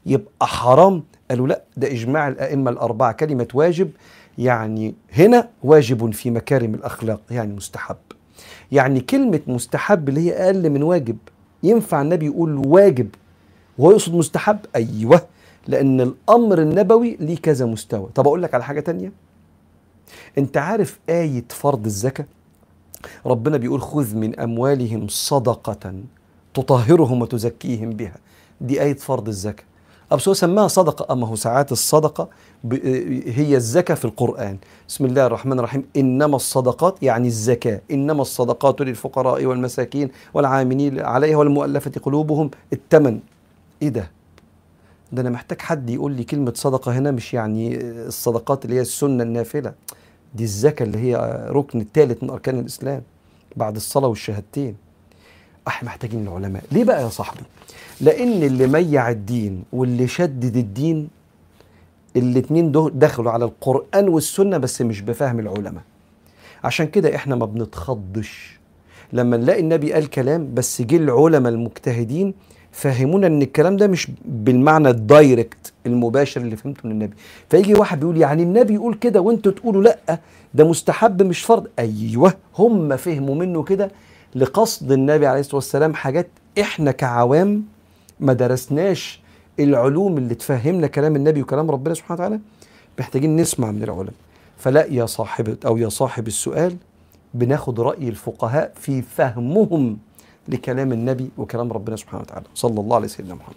يبقى 0.07 0.47
حرام. 0.47 1.03
قالوا 1.31 1.49
لا 1.49 1.63
ده 1.77 1.91
إجماع 1.91 2.29
الأئمة 2.29 2.71
الأربعة. 2.71 3.13
كلمة 3.13 3.49
واجب 3.55 3.91
يعني 4.39 4.95
هنا 5.13 5.49
واجب 5.63 6.13
في 6.13 6.31
مكارم 6.31 6.75
الأخلاق 6.75 7.21
يعني 7.31 7.53
مستحب. 7.53 7.97
يعني 8.73 9.01
كلمة 9.01 9.41
مستحب 9.47 10.09
اللي 10.09 10.21
هي 10.21 10.33
أقل 10.47 10.71
من 10.71 10.83
واجب 10.83 11.17
ينفع 11.63 12.03
النبي 12.03 12.27
يقول 12.27 12.63
واجب 12.67 13.09
وهو 13.79 13.91
يقصد 13.91 14.15
مستحب؟ 14.15 14.59
أيوه 14.77 15.27
لأن 15.69 16.01
الأمر 16.01 16.63
النبوي 16.63 17.17
ليه 17.21 17.37
كذا 17.37 17.67
مستوى. 17.67 18.09
طب 18.15 18.27
أقول 18.27 18.43
لك 18.43 18.55
على 18.55 18.65
حاجة 18.65 18.81
تانية. 18.81 19.13
أنت 20.39 20.57
عارف 20.57 20.99
آية 21.09 21.45
فرض 21.49 21.85
الزكاة؟ 21.85 22.27
ربنا 23.27 23.57
بيقول 23.57 23.83
خذ 23.83 24.17
من 24.17 24.41
أموالهم 24.41 25.09
صدقة 25.09 25.95
تطهرهم 26.55 27.23
وتزكيهم 27.23 27.91
بها. 27.91 28.17
دي 28.61 28.83
آية 28.83 28.95
فرض 28.95 29.29
الزكاة. 29.29 29.65
أبو 30.13 30.23
هو 30.29 30.35
سماها 30.35 30.69
صدقة 30.69 31.13
أما 31.13 31.27
هو 31.27 31.37
ساعات 31.37 31.73
الصدقة؟ 31.73 32.29
هي 33.27 33.57
الزكاة 33.57 33.95
في 33.95 34.05
القرآن. 34.05 34.57
بسم 34.89 35.05
الله 35.05 35.27
الرحمن 35.27 35.59
الرحيم. 35.59 35.85
إنما 35.97 36.37
الصدقات 36.37 37.03
يعني 37.03 37.29
الزكاة. 37.29 37.81
إنما 37.91 38.23
الصدقات 38.23 38.81
للفقراء 38.81 39.45
والمساكين 39.45 40.09
والعاملين 40.35 41.01
عليها 41.01 41.37
والمؤلفة 41.37 41.91
قلوبهم 42.03 42.51
التمن. 42.73 43.21
إيه 43.83 43.89
ده؟ 43.89 44.11
ده 45.13 45.23
أنا 45.23 45.31
محتاج 45.31 45.61
حد 45.61 45.91
يقول 45.91 46.13
لي 46.13 46.25
كلمة 46.25 46.53
صدقة 46.57 46.99
هنا 46.99 47.11
مش 47.11 47.35
يعني 47.35 47.77
الصدقات 47.81 48.65
اللي 48.65 48.77
هي 48.77 48.81
السنة 48.81 49.23
النافلة. 49.23 49.73
دي 50.35 50.45
الزكاة 50.45 50.87
اللي 50.87 50.99
هي 50.99 51.45
ركن 51.51 51.81
الثالث 51.81 52.23
من 52.23 52.31
أركان 52.31 52.59
الإسلام 52.59 53.03
بعد 53.57 53.77
الصلاة 53.77 54.09
والشهادتين. 54.09 54.77
إحنا 55.69 55.87
محتاجين 55.87 56.23
العلماء. 56.29 56.63
ليه 56.73 56.85
بقى 56.85 57.03
يا 57.03 57.09
صاحبي؟ 57.09 57.41
لأن 58.01 58.43
اللي 58.43 58.67
ميع 58.67 59.11
الدين 59.11 59.65
واللي 59.73 60.09
شدد 60.09 60.57
الدين 60.57 61.09
الاتنين 62.17 62.73
دخلوا 62.95 63.33
على 63.33 63.45
القرآن 63.45 64.09
والسنة 64.09 64.59
بس 64.59 64.83
مش 64.83 65.01
بفهم 65.01 65.39
العلماء. 65.41 65.83
عشان 66.65 66.87
كده 66.87 67.15
إحنا 67.17 67.37
ما 67.37 67.47
بنتخضش. 67.47 68.61
لما 69.13 69.37
نلاقي 69.37 69.61
النبي 69.61 69.93
قال 69.93 70.11
كلام 70.11 70.55
بس 70.55 70.83
جه 70.83 70.97
العلماء 70.97 71.53
المجتهدين 71.53 72.35
فهمونا 72.73 73.27
إن 73.27 73.43
الكلام 73.43 73.77
ده 73.77 73.87
مش 73.87 74.09
بالمعنى 74.25 74.89
الدايركت 74.91 75.73
المباشر 75.87 76.41
اللي 76.41 76.57
فهمته 76.57 76.81
من 76.85 76.91
النبي. 76.93 77.15
فيجي 77.51 77.75
واحد 77.75 78.01
بيقول 78.01 78.17
يعني 78.17 78.43
النبي 78.43 78.75
يقول 78.75 78.95
كده 78.95 79.21
وأنتوا 79.21 79.53
تقولوا 79.53 79.83
لأ؟ 79.83 80.19
ده 80.55 80.65
مستحب 80.69 81.23
مش 81.23 81.43
فرض. 81.43 81.67
أيوه 81.79 82.35
هم 82.59 82.97
فهموا 82.97 83.35
منه 83.35 83.63
كده 83.63 83.91
لقصد 84.35 84.93
النبي 84.93 85.27
عليه 85.27 85.41
الصلاة 85.41 85.55
والسلام 85.57 85.95
حاجات 85.95 86.29
إحنا 86.61 86.91
كعوام 86.93 87.65
ما 88.21 88.33
درسناش 88.33 89.20
العلوم 89.61 90.19
اللي 90.19 90.35
تفهمنا 90.35 90.87
كلام 90.87 91.17
النبي 91.17 91.43
وكلام 91.43 91.71
ربنا 91.71 91.95
سبحانه 91.95 92.21
وتعالى 92.21 92.41
محتاجين 92.99 93.37
نسمع 93.37 93.71
من 93.71 93.83
العلماء. 93.83 94.13
فلا 94.59 94.87
يا 94.87 95.07
صاحب 95.07 95.57
أو 95.67 95.77
يا 95.77 95.89
صاحب 95.89 96.27
السؤال 96.27 96.77
بناخد 97.35 97.81
رأي 97.81 98.09
الفقهاء 98.09 98.73
في 98.75 99.03
فهمهم 99.03 99.99
لكلام 100.49 100.93
النبي 100.93 101.31
وكلام 101.39 101.73
ربنا 101.73 101.97
سبحانه 101.97 102.23
وتعالى. 102.23 102.47
صلى 102.55 102.81
الله 102.81 102.97
عليه 102.97 103.07
سيدنا 103.07 103.35
محمد. 103.35 103.55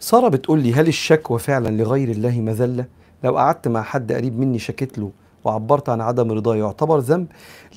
سارة 0.00 0.28
بتقول 0.28 0.60
لي 0.60 0.74
هل 0.74 0.88
الشكوى 0.88 1.38
فعلا 1.38 1.68
لغير 1.82 2.08
الله 2.10 2.40
مذلة؟ 2.40 2.84
لو 3.24 3.38
قعدت 3.38 3.68
مع 3.68 3.82
حد 3.82 4.12
قريب 4.12 4.38
مني 4.38 4.58
شكيت 4.58 4.98
له 4.98 5.10
وعبرت 5.44 5.88
عن 5.88 6.00
عدم 6.00 6.32
رضاه 6.32 6.56
يعتبر 6.56 6.98
ذنب؟ 6.98 7.26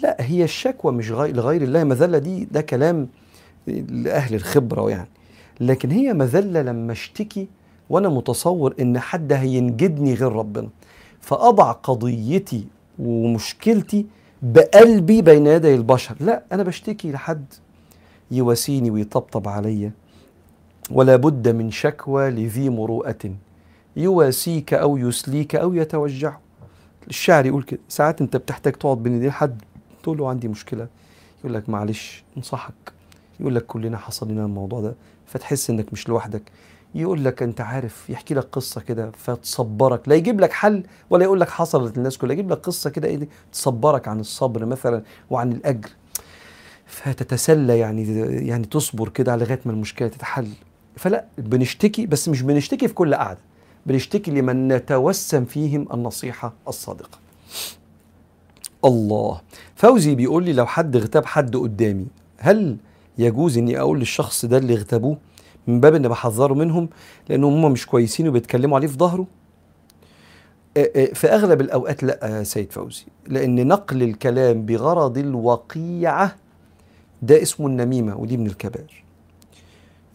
لا 0.03 0.17
هي 0.19 0.43
الشكوى 0.43 0.91
مش 0.91 1.11
غير 1.11 1.35
لغير 1.35 1.61
الله 1.61 1.83
مذلة 1.83 2.17
دي 2.17 2.45
ده 2.45 2.61
كلام 2.61 3.07
لأهل 3.67 4.35
الخبرة 4.35 4.89
يعني. 4.89 5.07
لكن 5.61 5.91
هي 5.91 6.13
مذلة 6.13 6.61
لما 6.61 6.91
اشتكي 6.91 7.47
وأنا 7.89 8.09
متصور 8.09 8.75
إن 8.79 8.99
حد 8.99 9.33
هينجدني 9.33 10.13
غير 10.13 10.31
ربنا. 10.31 10.69
فأضع 11.21 11.71
قضيتي 11.71 12.67
ومشكلتي 12.99 14.05
بقلبي 14.41 15.21
بين 15.21 15.47
يدي 15.47 15.75
البشر. 15.75 16.15
لا 16.19 16.43
أنا 16.51 16.63
بشتكي 16.63 17.11
لحد 17.11 17.45
يواسيني 18.31 18.91
ويطبطب 18.91 19.47
عليا. 19.47 19.91
ولا 20.91 21.15
بد 21.15 21.47
من 21.47 21.71
شكوى 21.71 22.29
لذي 22.29 22.69
مروءة. 22.69 23.35
يواسيك 23.95 24.73
أو 24.73 24.97
يسليك 24.97 25.55
أو 25.55 25.73
يتوجعه 25.73 26.39
الشاعر 27.07 27.45
يقول 27.45 27.63
كده 27.63 27.79
ساعات 27.89 28.21
أنت 28.21 28.37
بتحتاج 28.37 28.73
تقعد 28.73 29.03
بين 29.03 29.13
ايدين 29.13 29.31
حد 29.31 29.61
تقول 30.03 30.17
له 30.17 30.29
عندي 30.29 30.47
مشكلة. 30.47 30.87
يقول 31.39 31.53
لك 31.53 31.69
معلش 31.69 32.23
انصحك. 32.37 32.93
يقول 33.39 33.55
لك 33.55 33.65
كلنا 33.65 33.97
حصل 33.97 34.31
لنا 34.31 34.45
الموضوع 34.45 34.81
ده. 34.81 34.95
فتحس 35.31 35.69
إنك 35.69 35.93
مش 35.93 36.09
لوحدك. 36.09 36.43
يقول 36.95 37.25
لك 37.25 37.43
أنت 37.43 37.61
عارف 37.61 38.09
يحكي 38.09 38.33
لك 38.33 38.47
قصة 38.51 38.81
كده 38.81 39.11
فتصبرك. 39.11 40.09
لا 40.09 40.15
يجيب 40.15 40.39
لك 40.39 40.51
حل 40.51 40.83
ولا 41.09 41.23
يقول 41.23 41.39
لك 41.39 41.49
حصلت 41.49 41.97
للناس 41.97 42.17
كلها. 42.17 42.33
يجيب 42.33 42.51
لك 42.51 42.57
قصة 42.57 42.89
كده 42.89 43.07
إيه 43.07 43.27
تصبرك 43.51 44.07
عن 44.07 44.19
الصبر 44.19 44.65
مثلا 44.65 45.03
وعن 45.29 45.51
الأجر. 45.51 45.89
فتتسلى 46.85 47.79
يعني 47.79 48.19
يعني 48.47 48.65
تصبر 48.65 49.09
كده 49.09 49.35
لغاية 49.35 49.59
ما 49.65 49.71
المشكلة 49.71 50.07
تتحل. 50.07 50.47
فلا 50.97 51.25
بنشتكي 51.37 52.05
بس 52.05 52.29
مش 52.29 52.41
بنشتكي 52.41 52.87
في 52.87 52.93
كل 52.93 53.15
قعدة. 53.15 53.39
بنشتكي 53.85 54.31
لمن 54.31 54.67
نتوسم 54.67 55.45
فيهم 55.45 55.87
النصيحة 55.93 56.53
الصادقة. 56.67 57.19
الله. 58.85 59.41
فوزي 59.75 60.15
بيقول 60.15 60.43
لي 60.43 60.53
لو 60.53 60.65
حد 60.65 60.95
اغتاب 60.95 61.25
حد 61.25 61.55
قدامي 61.55 62.05
هل 62.37 62.77
يجوز 63.17 63.57
إني 63.57 63.79
أقول 63.79 63.99
للشخص 63.99 64.45
ده 64.45 64.57
اللي 64.57 64.73
اغتابوه 64.73 65.17
من 65.67 65.79
باب 65.79 65.95
إني 65.95 66.07
بحذره 66.07 66.53
منهم 66.53 66.89
لأنهم 67.29 67.65
هم 67.65 67.71
مش 67.71 67.85
كويسين 67.85 68.27
وبيتكلموا 68.27 68.77
عليه 68.77 68.87
في 68.87 68.97
ظهره. 68.97 69.27
في 71.13 71.27
أغلب 71.27 71.61
الأوقات 71.61 72.03
لا 72.03 72.19
يا 72.23 72.43
سيد 72.43 72.71
فوزي 72.71 73.03
لأن 73.27 73.67
نقل 73.67 74.03
الكلام 74.03 74.65
بغرض 74.65 75.17
الوقيعة 75.17 76.35
ده 77.21 77.41
اسمه 77.41 77.67
النميمة 77.67 78.17
ودي 78.17 78.37
من 78.37 78.47
الكبائر. 78.47 79.03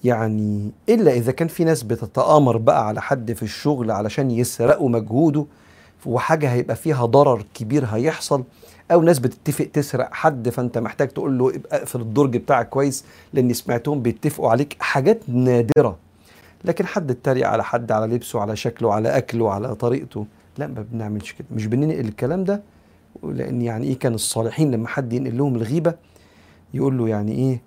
يعني 0.05 0.71
إلا 0.89 1.13
إذا 1.13 1.33
كان 1.33 1.49
في 1.49 1.65
ناس 1.65 1.83
بتتآمر 1.83 2.57
بقى 2.57 2.87
على 2.89 3.03
حد 3.03 3.33
في 3.33 3.43
الشغل 3.43 3.91
علشان 3.91 4.31
يسرقوا 4.31 4.89
مجهوده 4.89 5.47
وحاجة 6.07 6.53
هيبقى 6.53 6.77
فيها 6.77 7.07
ضرر 7.07 7.45
كبير 7.55 7.85
هيحصل 7.85 8.45
أو 8.93 9.03
ناس 9.03 9.19
بتتفق 9.19 9.65
تسرق 9.65 10.09
حد 10.13 10.49
فأنت 10.49 10.79
محتاج 10.79 11.09
تقول 11.09 11.39
له 11.39 11.49
ابقى 11.57 11.79
اقفل 11.79 12.01
الدرج 12.01 12.37
بتاعك 12.37 12.69
كويس 12.69 13.05
لأني 13.33 13.55
سمعتهم 13.55 14.03
بيتفقوا 14.03 14.51
عليك 14.51 14.77
حاجات 14.81 15.21
نادرة. 15.29 15.97
لكن 16.65 16.87
حد 16.87 17.11
اتريق 17.11 17.49
على 17.49 17.65
حد 17.65 17.93
على 17.93 18.15
لبسه 18.15 18.41
على 18.41 18.57
شكله 18.57 18.95
على 18.95 19.09
أكله 19.17 19.53
على 19.53 19.75
طريقته 19.75 20.27
لا 20.59 20.67
ما 20.67 20.85
بنعملش 20.93 21.33
كده. 21.33 21.47
مش 21.55 21.67
بننقل 21.67 22.01
الكلام 22.01 22.45
ده 22.45 22.63
لأن 23.23 23.63
يعني 23.63 23.87
إيه 23.87 23.99
كان 23.99 24.15
الصالحين 24.15 24.71
لما 24.71 24.89
حد 24.89 25.13
ينقل 25.13 25.37
لهم 25.39 25.55
الغيبة 25.57 25.95
يقول 26.75 26.99
له 26.99 27.09
يعني 27.09 27.33
إيه 27.33 27.61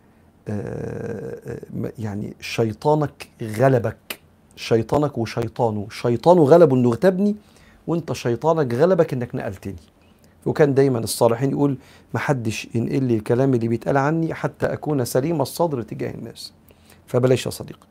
يعني 1.99 2.33
شيطانك 2.41 3.27
غلبك 3.41 4.19
شيطانك 4.55 5.17
وشيطانه 5.17 5.87
شيطانه 5.91 6.41
غلبه 6.43 6.75
إنه 6.75 6.89
اغتابني 6.89 7.35
وانت 7.89 8.13
شيطانك 8.13 8.73
غلبك 8.73 9.13
انك 9.13 9.35
نقلتني. 9.35 9.75
وكان 10.45 10.73
دايما 10.73 10.99
الصالحين 10.99 11.51
يقول 11.51 11.77
ما 12.13 12.19
حدش 12.19 12.67
ينقل 12.75 13.03
لي 13.03 13.15
الكلام 13.15 13.53
اللي 13.53 13.67
بيتقال 13.67 13.97
عني 13.97 14.33
حتى 14.33 14.65
أكون 14.65 15.05
سليم 15.05 15.41
الصدر 15.41 15.81
تجاه 15.81 16.11
الناس. 16.11 16.53
فبلاش 17.07 17.45
يا 17.45 17.51
صديقي. 17.51 17.87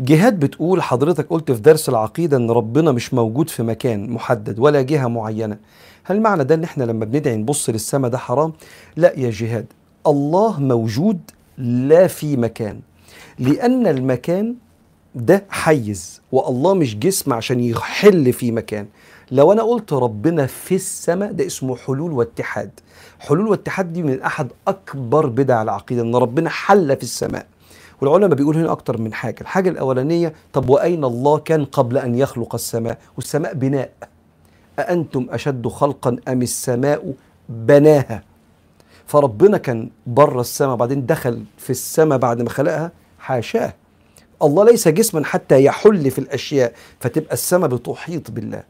جهاد 0.00 0.38
بتقول 0.40 0.82
حضرتك 0.82 1.26
قلت 1.30 1.52
في 1.52 1.60
درس 1.60 1.88
العقيدة 1.88 2.36
إن 2.36 2.50
ربنا 2.50 2.92
مش 2.92 3.14
موجود 3.14 3.50
في 3.50 3.62
مكان 3.62 4.10
محدد 4.10 4.58
ولا 4.58 4.82
جهة 4.82 5.06
معينة. 5.08 5.56
هل 6.04 6.20
معنى 6.20 6.44
ده 6.44 6.54
إن 6.54 6.64
إحنا 6.64 6.84
لما 6.84 7.04
بندعي 7.04 7.36
نبص 7.36 7.70
للسماء 7.70 8.10
ده 8.10 8.18
حرام؟ 8.18 8.52
لا 8.96 9.18
يا 9.18 9.30
جهاد. 9.30 9.66
الله 10.06 10.60
موجود 10.60 11.20
لا 11.58 12.06
في 12.06 12.36
مكان. 12.36 12.80
لأن 13.38 13.86
المكان 13.86 14.54
ده 15.14 15.44
حيز 15.50 16.20
والله 16.32 16.74
مش 16.74 16.96
جسم 16.98 17.32
عشان 17.32 17.60
يحل 17.60 18.32
في 18.32 18.52
مكان. 18.52 18.86
لو 19.30 19.52
أنا 19.52 19.62
قلت 19.62 19.92
ربنا 19.92 20.46
في 20.46 20.74
السماء 20.74 21.32
ده 21.32 21.46
اسمه 21.46 21.76
حلول 21.76 22.12
واتحاد. 22.12 22.70
حلول 23.18 23.48
واتحاد 23.48 23.92
دي 23.92 24.02
من 24.02 24.22
أحد 24.22 24.48
أكبر 24.68 25.26
بدع 25.26 25.62
العقيدة 25.62 26.02
إن 26.02 26.14
ربنا 26.16 26.50
حل 26.50 26.96
في 26.96 27.02
السماء. 27.02 27.46
والعلماء 28.00 28.34
بيقولوا 28.34 28.60
هنا 28.60 28.72
أكتر 28.72 29.00
من 29.00 29.12
حاجة 29.14 29.36
الحاجة 29.40 29.68
الأولانية 29.70 30.32
طب 30.52 30.68
وأين 30.68 31.04
الله 31.04 31.38
كان 31.38 31.64
قبل 31.64 31.98
أن 31.98 32.14
يخلق 32.14 32.54
السماء؟ 32.54 32.98
والسماء 33.16 33.54
بناء. 33.54 33.90
أأنتم 34.78 35.26
أشد 35.30 35.68
خلقا 35.68 36.16
أم 36.28 36.42
السماء 36.42 37.12
بناها؟ 37.48 38.22
فربنا 39.06 39.58
كان 39.58 39.90
بره 40.06 40.40
السماء 40.40 40.76
بعدين 40.76 41.06
دخل 41.06 41.44
في 41.58 41.70
السماء 41.70 42.18
بعد 42.18 42.42
ما 42.42 42.50
خلقها 42.50 42.92
حاشاه. 43.18 43.74
الله 44.42 44.64
ليس 44.64 44.88
جسما 44.88 45.24
حتى 45.24 45.64
يحل 45.64 46.10
في 46.10 46.18
الأشياء 46.18 46.72
فتبقى 47.00 47.32
السماء 47.32 47.68
بتحيط 47.68 48.30
بالله. 48.30 48.62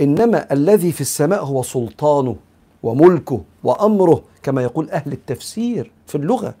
إنما 0.00 0.52
الذي 0.52 0.92
في 0.92 1.00
السماء 1.00 1.44
هو 1.44 1.62
سلطانه 1.62 2.36
وملكه 2.82 3.40
وأمره 3.64 4.22
كما 4.42 4.62
يقول 4.62 4.90
أهل 4.90 5.12
التفسير 5.12 5.90
في 6.06 6.14
اللغة. 6.14 6.54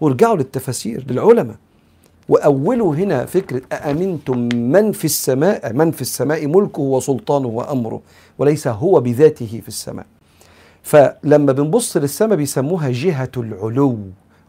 وارجعوا 0.00 0.36
للتفاسير 0.36 1.04
للعلماء. 1.08 1.56
وأولوا 2.28 2.94
هنا 2.94 3.26
فكرة 3.26 3.62
أأمنتم 3.72 4.48
من 4.54 4.92
في 4.92 5.04
السماء؟ 5.04 5.72
من 5.72 5.90
في 5.90 6.02
السماء 6.02 6.46
ملكه 6.46 6.82
وسلطانه 6.82 7.48
وأمره 7.48 8.00
وليس 8.38 8.68
هو 8.68 9.00
بذاته 9.00 9.60
في 9.62 9.68
السماء. 9.68 10.06
فلما 10.82 11.52
بنبص 11.52 11.96
للسماء 11.96 12.36
بيسموها 12.36 12.90
جهة 12.90 13.30
العلو 13.36 13.98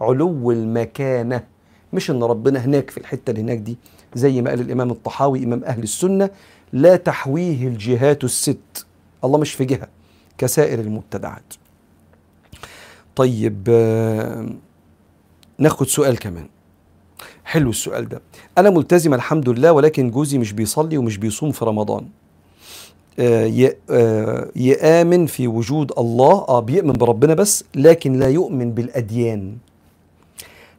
علو 0.02 0.52
المكانة. 0.52 1.51
مش 1.94 2.12
إن 2.12 2.24
ربنا 2.24 2.60
هناك 2.66 2.90
في 2.90 2.98
الحتة 2.98 3.32
اللي 3.32 3.42
هناك 3.42 3.58
دي 3.58 3.78
زي 4.14 4.42
ما 4.42 4.50
قال 4.50 4.60
الإمام 4.62 4.92
الطحاوي 4.92 5.44
إمام 5.44 5.64
أهل 5.64 5.84
السنة 5.84 6.30
لا 6.74 6.96
تحويه 6.96 7.68
الجهات 7.68 8.24
الست. 8.24 8.86
الله 9.24 9.38
مش 9.38 9.54
في 9.54 9.66
جهة 9.66 9.88
كسائر 10.38 10.80
المبتدعات. 10.80 11.54
طيب 13.16 13.64
آه، 13.70 14.50
ناخد 15.58 15.88
سؤال 15.88 16.20
كمان. 16.20 16.48
حلو 17.46 17.70
السؤال 17.70 18.10
ده. 18.10 18.22
أنا 18.58 18.70
ملتزمه 18.70 19.16
الحمد 19.16 19.50
لله 19.50 19.72
ولكن 19.72 20.12
جوزي 20.12 20.38
مش 20.38 20.54
بيصلي 20.54 20.98
ومش 20.98 21.18
بيصوم 21.18 21.52
في 21.52 21.66
رمضان. 21.66 22.08
آه، 23.20 23.46
ي- 23.46 23.76
آه، 23.90 24.50
يآمن 24.56 25.26
في 25.26 25.48
وجود 25.48 25.92
الله. 25.98 26.46
آه 26.50 26.60
بيؤمن 26.60 26.94
بربنا 26.94 27.34
بس 27.34 27.64
لكن 27.76 28.14
لا 28.20 28.28
يؤمن 28.30 28.72
بالأديان. 28.72 29.58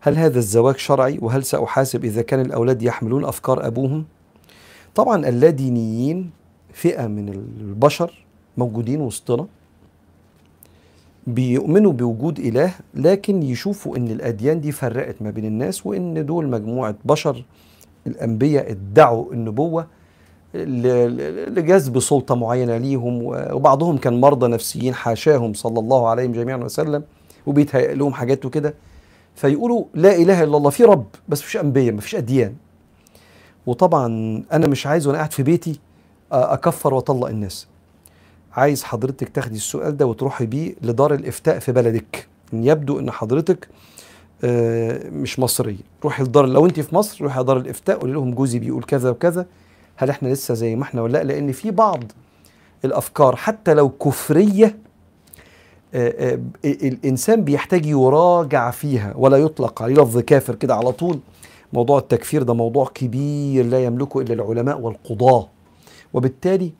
هل 0.05 0.17
هذا 0.19 0.38
الزواج 0.38 0.77
شرعي؟ 0.77 1.19
وهل 1.23 1.45
سأحاسب 1.45 2.05
إذا 2.05 2.23
كان 2.23 2.41
الأولاد 2.41 2.83
يحملون 2.83 3.25
أفكار 3.25 3.67
أبوهم؟ 3.67 4.05
طبعا 4.95 5.29
اللادينيين 5.29 6.31
فئة 6.73 7.07
من 7.07 7.29
البشر 7.29 8.25
موجودين 8.57 9.01
وسطنا 9.01 9.47
بيؤمنوا 11.27 11.93
بوجود 11.93 12.38
إله 12.38 12.75
لكن 12.95 13.43
يشوفوا 13.43 13.97
إن 13.97 14.09
الأديان 14.11 14.61
دي 14.61 14.73
فرقت 14.73 15.23
ما 15.23 15.31
بين 15.31 15.45
الناس 15.45 15.87
وإن 15.87 16.27
دول 16.27 16.49
مجموعة 16.49 16.95
بشر 17.05 17.45
الأنبياء 18.07 18.71
ادعوا 18.71 19.33
النبوة 19.33 19.87
لجذب 20.55 21.99
سلطة 21.99 22.35
معينة 22.35 22.77
ليهم 22.77 23.23
وبعضهم 23.55 23.97
كان 23.97 24.21
مرضى 24.21 24.47
نفسيين 24.49 24.95
حاشاهم 24.95 25.53
صلى 25.55 25.81
الله 25.81 26.09
عليهم 26.09 26.33
جميعا 26.33 26.57
وسلم 26.57 27.03
وبيتهيأ 27.47 27.95
لهم 27.95 28.12
حاجات 28.12 28.45
وكده. 28.45 28.75
فيقولوا 29.35 29.85
لا 29.95 30.16
إله 30.16 30.42
إلا 30.42 30.57
الله 30.57 30.71
في 30.71 30.85
رب 30.85 31.07
بس 31.29 31.40
مفيش 31.40 31.57
أنبياء 31.57 31.95
مفيش 31.95 32.14
أديان. 32.14 32.55
وطبعا 33.66 34.07
أنا 34.53 34.66
مش 34.66 34.87
عايز 34.87 35.07
وأنا 35.07 35.18
قاعد 35.18 35.33
في 35.33 35.42
بيتي 35.42 35.81
أكفر 36.33 36.95
وأطلق 36.95 37.29
الناس. 37.29 37.66
عايز 38.53 38.85
حضرتك 38.85 39.29
تاخدي 39.29 39.57
السؤال 39.57 39.97
ده 39.97 40.07
وتروحي 40.07 40.47
بيه 40.47 40.75
لدار 40.83 41.14
الإفتاء 41.14 41.59
في 41.59 41.73
بلدك. 41.73 42.29
يبدو 42.53 42.99
إن 42.99 43.11
حضرتك 43.11 43.68
مش 45.12 45.38
مصرية 45.38 45.77
روحي 46.05 46.23
لدار 46.23 46.47
لو 46.47 46.66
أنت 46.66 46.81
في 46.81 46.95
مصر 46.95 47.25
روحي 47.25 47.40
لدار 47.40 47.57
الإفتاء 47.57 47.99
قولي 47.99 48.12
لهم 48.12 48.35
جوزي 48.35 48.59
بيقول 48.59 48.83
كذا 48.83 49.11
وكذا. 49.11 49.47
هل 49.97 50.11
إحنا 50.11 50.29
لسه 50.29 50.55
زي 50.55 50.77
ما 50.77 50.83
إحنا 50.83 51.03
ولا 51.03 51.12
لأ؟ 51.12 51.25
لأن 51.25 51.53
في 51.53 51.71
بعض 51.71 52.05
الأفكار 52.85 53.37
حتى 53.37 53.75
لو 53.75 53.88
كفرية 53.88 54.79
الإنسان 56.64 57.44
بيحتاج 57.44 57.87
يراجع 57.87 58.70
فيها 58.70 59.14
ولا 59.16 59.37
يطلق 59.37 59.83
عليه. 59.83 59.94
لفظ 59.94 60.18
كافر 60.18 60.55
كده 60.55 60.74
على 60.74 60.92
طول. 60.92 61.18
موضوع 61.72 61.98
التكفير 61.98 62.42
ده 62.42 62.55
موضوع 62.55 62.87
كبير 62.94 63.66
لا 63.66 63.85
يملكه 63.85 64.20
إلا 64.20 64.35
العلماء 64.35 64.81
والقضاة. 64.81 65.48
وبالتالي 66.12 66.72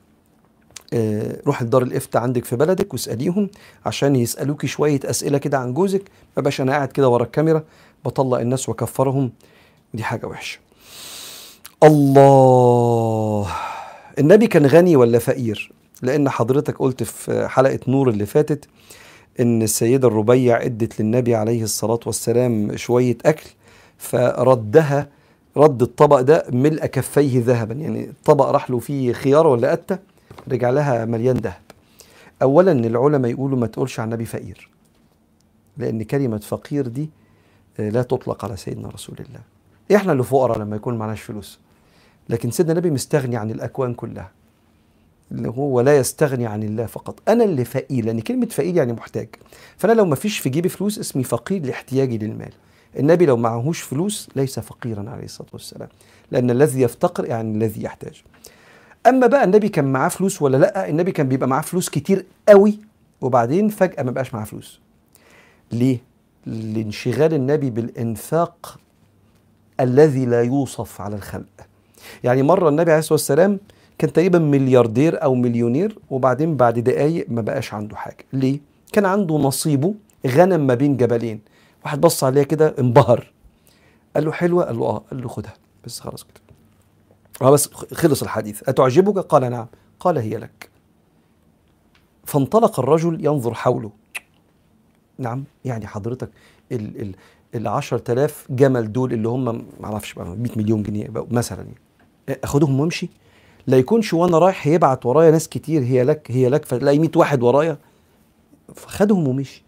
آه، 0.93 1.37
روح 1.47 1.63
لدار 1.63 1.81
الإفتاء 1.81 2.21
عندك 2.21 2.45
في 2.45 2.55
بلدك 2.55 2.93
واسأليهم 2.93 3.49
عشان 3.85 4.15
يسالوكي 4.15 4.67
شوية 4.67 4.99
أسئلة 5.05 5.37
كده 5.37 5.57
عن 5.57 5.73
جوزك. 5.73 6.03
ما 6.37 6.41
بقاش 6.41 6.61
أنا 6.61 6.71
قاعد 6.71 6.87
كده 6.87 7.09
ورا 7.09 7.23
الكاميرا 7.23 7.63
بطلق 8.05 8.39
الناس 8.39 8.69
وأكفرهم. 8.69 9.31
دي 9.93 10.03
حاجة 10.03 10.25
وحشة. 10.25 10.59
الله. 11.83 13.47
النبي 14.19 14.47
كان 14.47 14.65
غني 14.65 14.95
ولا 14.95 15.19
فقير؟ 15.19 15.71
لأن 16.01 16.29
حضرتك 16.29 16.77
قلت 16.77 17.03
في 17.03 17.47
حلقة 17.47 17.79
نور 17.87 18.09
اللي 18.09 18.25
فاتت 18.25 18.65
إن 19.39 19.61
السيدة 19.61 20.07
الربيع 20.07 20.61
إدت 20.63 21.01
للنبي 21.01 21.35
عليه 21.35 21.63
الصلاة 21.63 21.99
والسلام 22.05 22.75
شوية 22.75 23.17
أكل 23.25 23.49
فردها 23.97 25.09
رد 25.57 25.81
الطبق 25.81 26.21
ده 26.21 26.45
ملء 26.49 26.85
كفيه 26.85 27.43
ذهبا. 27.45 27.73
يعني 27.73 28.09
الطبق 28.09 28.45
راح 28.45 28.69
له 28.69 28.79
فيه 28.79 29.13
خيار 29.13 29.47
ولا 29.47 29.71
قتة 29.71 29.97
رجع 30.47 30.69
لها 30.69 31.05
مليان 31.05 31.37
ذهب. 31.37 31.61
اولا 32.41 32.71
العلماء 32.71 33.31
يقولوا 33.31 33.57
ما 33.57 33.67
تقولش 33.67 33.99
عن 33.99 34.07
النبي 34.07 34.25
فقير 34.25 34.69
لأن 35.77 36.03
كلمة 36.03 36.37
فقير 36.37 36.87
دي 36.87 37.09
آه، 37.79 37.89
لا 37.89 38.01
تطلق 38.01 38.45
على 38.45 38.57
سيدنا 38.57 38.89
رسول 38.89 39.15
الله. 39.19 39.39
إحنا 39.95 40.11
اللي 40.11 40.23
فقراء 40.23 40.59
لما 40.59 40.75
يكون 40.75 40.97
معناش 40.97 41.21
فلوس. 41.21 41.59
لكن 42.29 42.51
سيدنا 42.51 42.71
النبي 42.73 42.91
مستغني 42.91 43.37
عن 43.37 43.51
الأكوان 43.51 43.93
كلها. 43.93 44.31
اللي 45.33 45.49
هو 45.49 45.81
لا 45.81 45.97
يستغني 45.97 46.45
عن 46.45 46.63
الله 46.63 46.85
فقط. 46.85 47.19
أنا 47.27 47.43
اللي 47.43 47.65
فقير 47.65 48.05
لأن 48.05 48.19
كلمة 48.19 48.45
فقير 48.45 48.75
يعني 48.75 48.93
محتاج. 48.93 49.27
فأنا 49.77 49.93
لو 49.93 50.05
ما 50.05 50.15
فيش 50.15 50.39
في 50.39 50.49
جيبي 50.49 50.69
فلوس 50.69 50.99
اسمي 50.99 51.23
فقير 51.23 51.65
لاحتياجي 51.65 52.17
للمال. 52.17 52.53
النبي 52.99 53.25
لو 53.25 53.37
معهوش 53.37 53.81
فلوس 53.81 54.29
ليس 54.35 54.59
فقيرا 54.59 55.09
عليه 55.09 55.23
الصلاة 55.23 55.49
والسلام 55.53 55.89
لأن 56.31 56.51
الذي 56.51 56.81
يفتقر 56.81 57.25
يعني 57.25 57.51
الذي 57.57 57.83
يحتاج. 57.83 58.23
أما 59.07 59.27
بقى 59.27 59.43
النبي 59.43 59.69
كان 59.69 59.85
معاه 59.85 60.09
فلوس 60.09 60.41
ولا 60.41 60.57
لأ 60.57 60.89
النبي 60.89 61.11
كان 61.11 61.27
بيبقى 61.27 61.47
معاه 61.47 61.61
فلوس 61.61 61.89
كتير 61.89 62.25
قوي 62.49 62.79
وبعدين 63.21 63.69
فجأة 63.69 64.03
ما 64.03 64.11
بقاش 64.11 64.33
معاه 64.33 64.45
فلوس. 64.45 64.79
ليه؟ 65.71 65.97
لانشغال 66.45 67.33
النبي 67.33 67.69
بالإنفاق 67.69 68.79
الذي 69.79 70.25
لا 70.25 70.43
يوصف 70.43 71.01
على 71.01 71.15
الخلق. 71.15 71.67
يعني 72.23 72.43
مرة 72.43 72.69
النبي 72.69 72.91
عليه 72.91 72.99
الصلاة 72.99 73.13
والسلام 73.13 73.59
كان 73.97 74.13
تقريبا 74.13 74.39
ملياردير 74.39 75.23
أو 75.23 75.35
مليونير 75.35 75.99
وبعدين 76.09 76.57
بعد 76.57 76.79
دقايق 76.79 77.25
ما 77.29 77.41
بقاش 77.41 77.73
عنده 77.73 77.95
حاجة. 77.95 78.25
ليه؟ 78.33 78.59
كان 78.93 79.05
عنده 79.05 79.35
نصيبه 79.35 79.93
غنم 80.27 80.67
ما 80.67 80.73
بين 80.73 80.97
جبلين. 80.97 81.39
واحد 81.85 82.01
بص 82.01 82.23
عليها 82.23 82.43
كده 82.43 82.75
انبهر. 82.79 83.31
قال 84.15 84.25
له 84.25 84.31
حلوة؟ 84.31 84.63
قال 84.65 84.77
له 84.79 84.85
آه. 84.85 85.03
قال 85.11 85.21
له 85.21 85.27
خدها. 85.27 85.53
بس 85.85 85.99
خلاص 85.99 86.23
كده. 86.23 86.41
آه 87.41 87.51
بس 87.51 87.73
خلص 87.73 88.21
الحديث. 88.23 88.69
أتعجبك؟ 88.69 89.17
قال 89.17 89.51
نعم. 89.51 89.67
قال 89.99 90.17
هي 90.17 90.37
لك. 90.37 90.69
فانطلق 92.25 92.79
الرجل 92.79 93.25
ينظر 93.25 93.53
حوله. 93.53 93.91
نعم 95.17 95.43
يعني 95.65 95.87
حضرتك 95.87 96.29
ال 96.71 97.01
ال 97.01 97.15
ال 97.55 97.67
10000 97.67 98.47
جمل 98.49 98.91
دول 98.91 99.13
اللي 99.13 99.27
هم 99.29 99.45
ما 99.45 99.85
أعرفش 99.85 100.13
بقى 100.13 100.25
100 100.25 100.51
مليون 100.55 100.83
جنيه 100.83 101.07
مثلا 101.31 101.65
يعني 102.27 102.39
أخدهم 102.43 102.79
وأمشي؟ 102.79 103.09
لا 103.67 103.77
يكونش 103.77 104.13
وأنا 104.13 104.39
رايح 104.39 104.67
هيبعت 104.67 105.05
ورايا 105.05 105.31
ناس 105.31 105.49
كتير 105.49 105.81
هي 105.81 106.03
لك 106.03 106.31
هي 106.31 106.49
لك 106.49 106.65
فلاقي 106.65 106.99
100 106.99 107.09
واحد 107.15 107.43
ورايا. 107.43 107.77
فخدهم 108.75 109.27
ومشي. 109.27 109.63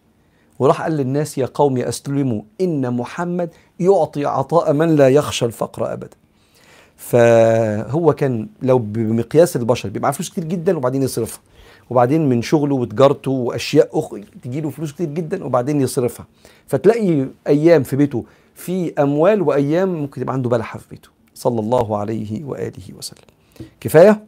وراح 0.59 0.81
قال 0.81 0.91
للناس 0.91 1.37
يا 1.37 1.45
قوم 1.45 1.77
أستلموا 1.77 2.41
إن 2.61 2.93
محمد 2.93 3.49
يعطي 3.79 4.25
عطاء 4.25 4.73
من 4.73 4.95
لا 4.95 5.09
يخشى 5.09 5.45
الفقر 5.45 5.93
أبدا. 5.93 6.17
فهو 6.97 8.13
كان 8.13 8.47
لو 8.61 8.77
بمقياس 8.79 9.55
البشر 9.55 9.89
بيبقى 9.89 10.01
معاه 10.01 10.11
فلوس 10.11 10.29
كتير 10.29 10.43
جدا 10.43 10.77
وبعدين 10.77 11.03
يصرفها. 11.03 11.41
وبعدين 11.89 12.29
من 12.29 12.41
شغله 12.41 12.75
وتجارته 12.75 13.31
وأشياء 13.31 13.99
أخرى 13.99 14.23
تجيله 14.43 14.69
فلوس 14.69 14.93
كتير 14.93 15.09
جدا 15.09 15.43
وبعدين 15.45 15.81
يصرفها. 15.81 16.25
فتلاقي 16.67 17.25
أيام 17.47 17.83
في 17.83 17.95
بيته 17.95 18.25
في 18.55 18.93
أموال 18.99 19.41
وأيام 19.41 19.89
ممكن 19.89 20.21
يبقى 20.21 20.33
عنده 20.33 20.49
بلحة 20.49 20.79
في 20.79 20.85
بيته. 20.89 21.09
صلى 21.33 21.59
الله 21.59 21.97
عليه 21.97 22.43
وآله 22.43 22.93
وسلم. 22.97 23.34
كفاية. 23.79 24.25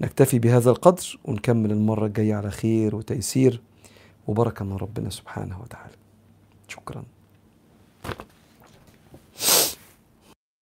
نكتفي 0.00 0.38
بهذا 0.38 0.70
القدر 0.70 1.18
ونكمل 1.24 1.72
المرة 1.72 2.06
الجاية 2.06 2.34
على 2.34 2.50
خير 2.50 2.96
وتيسير. 2.96 3.62
وبركة 4.26 4.64
من 4.64 4.76
ربنا 4.76 5.10
سبحانه 5.10 5.60
وتعالى. 5.60 5.94
شكرا. 6.68 7.04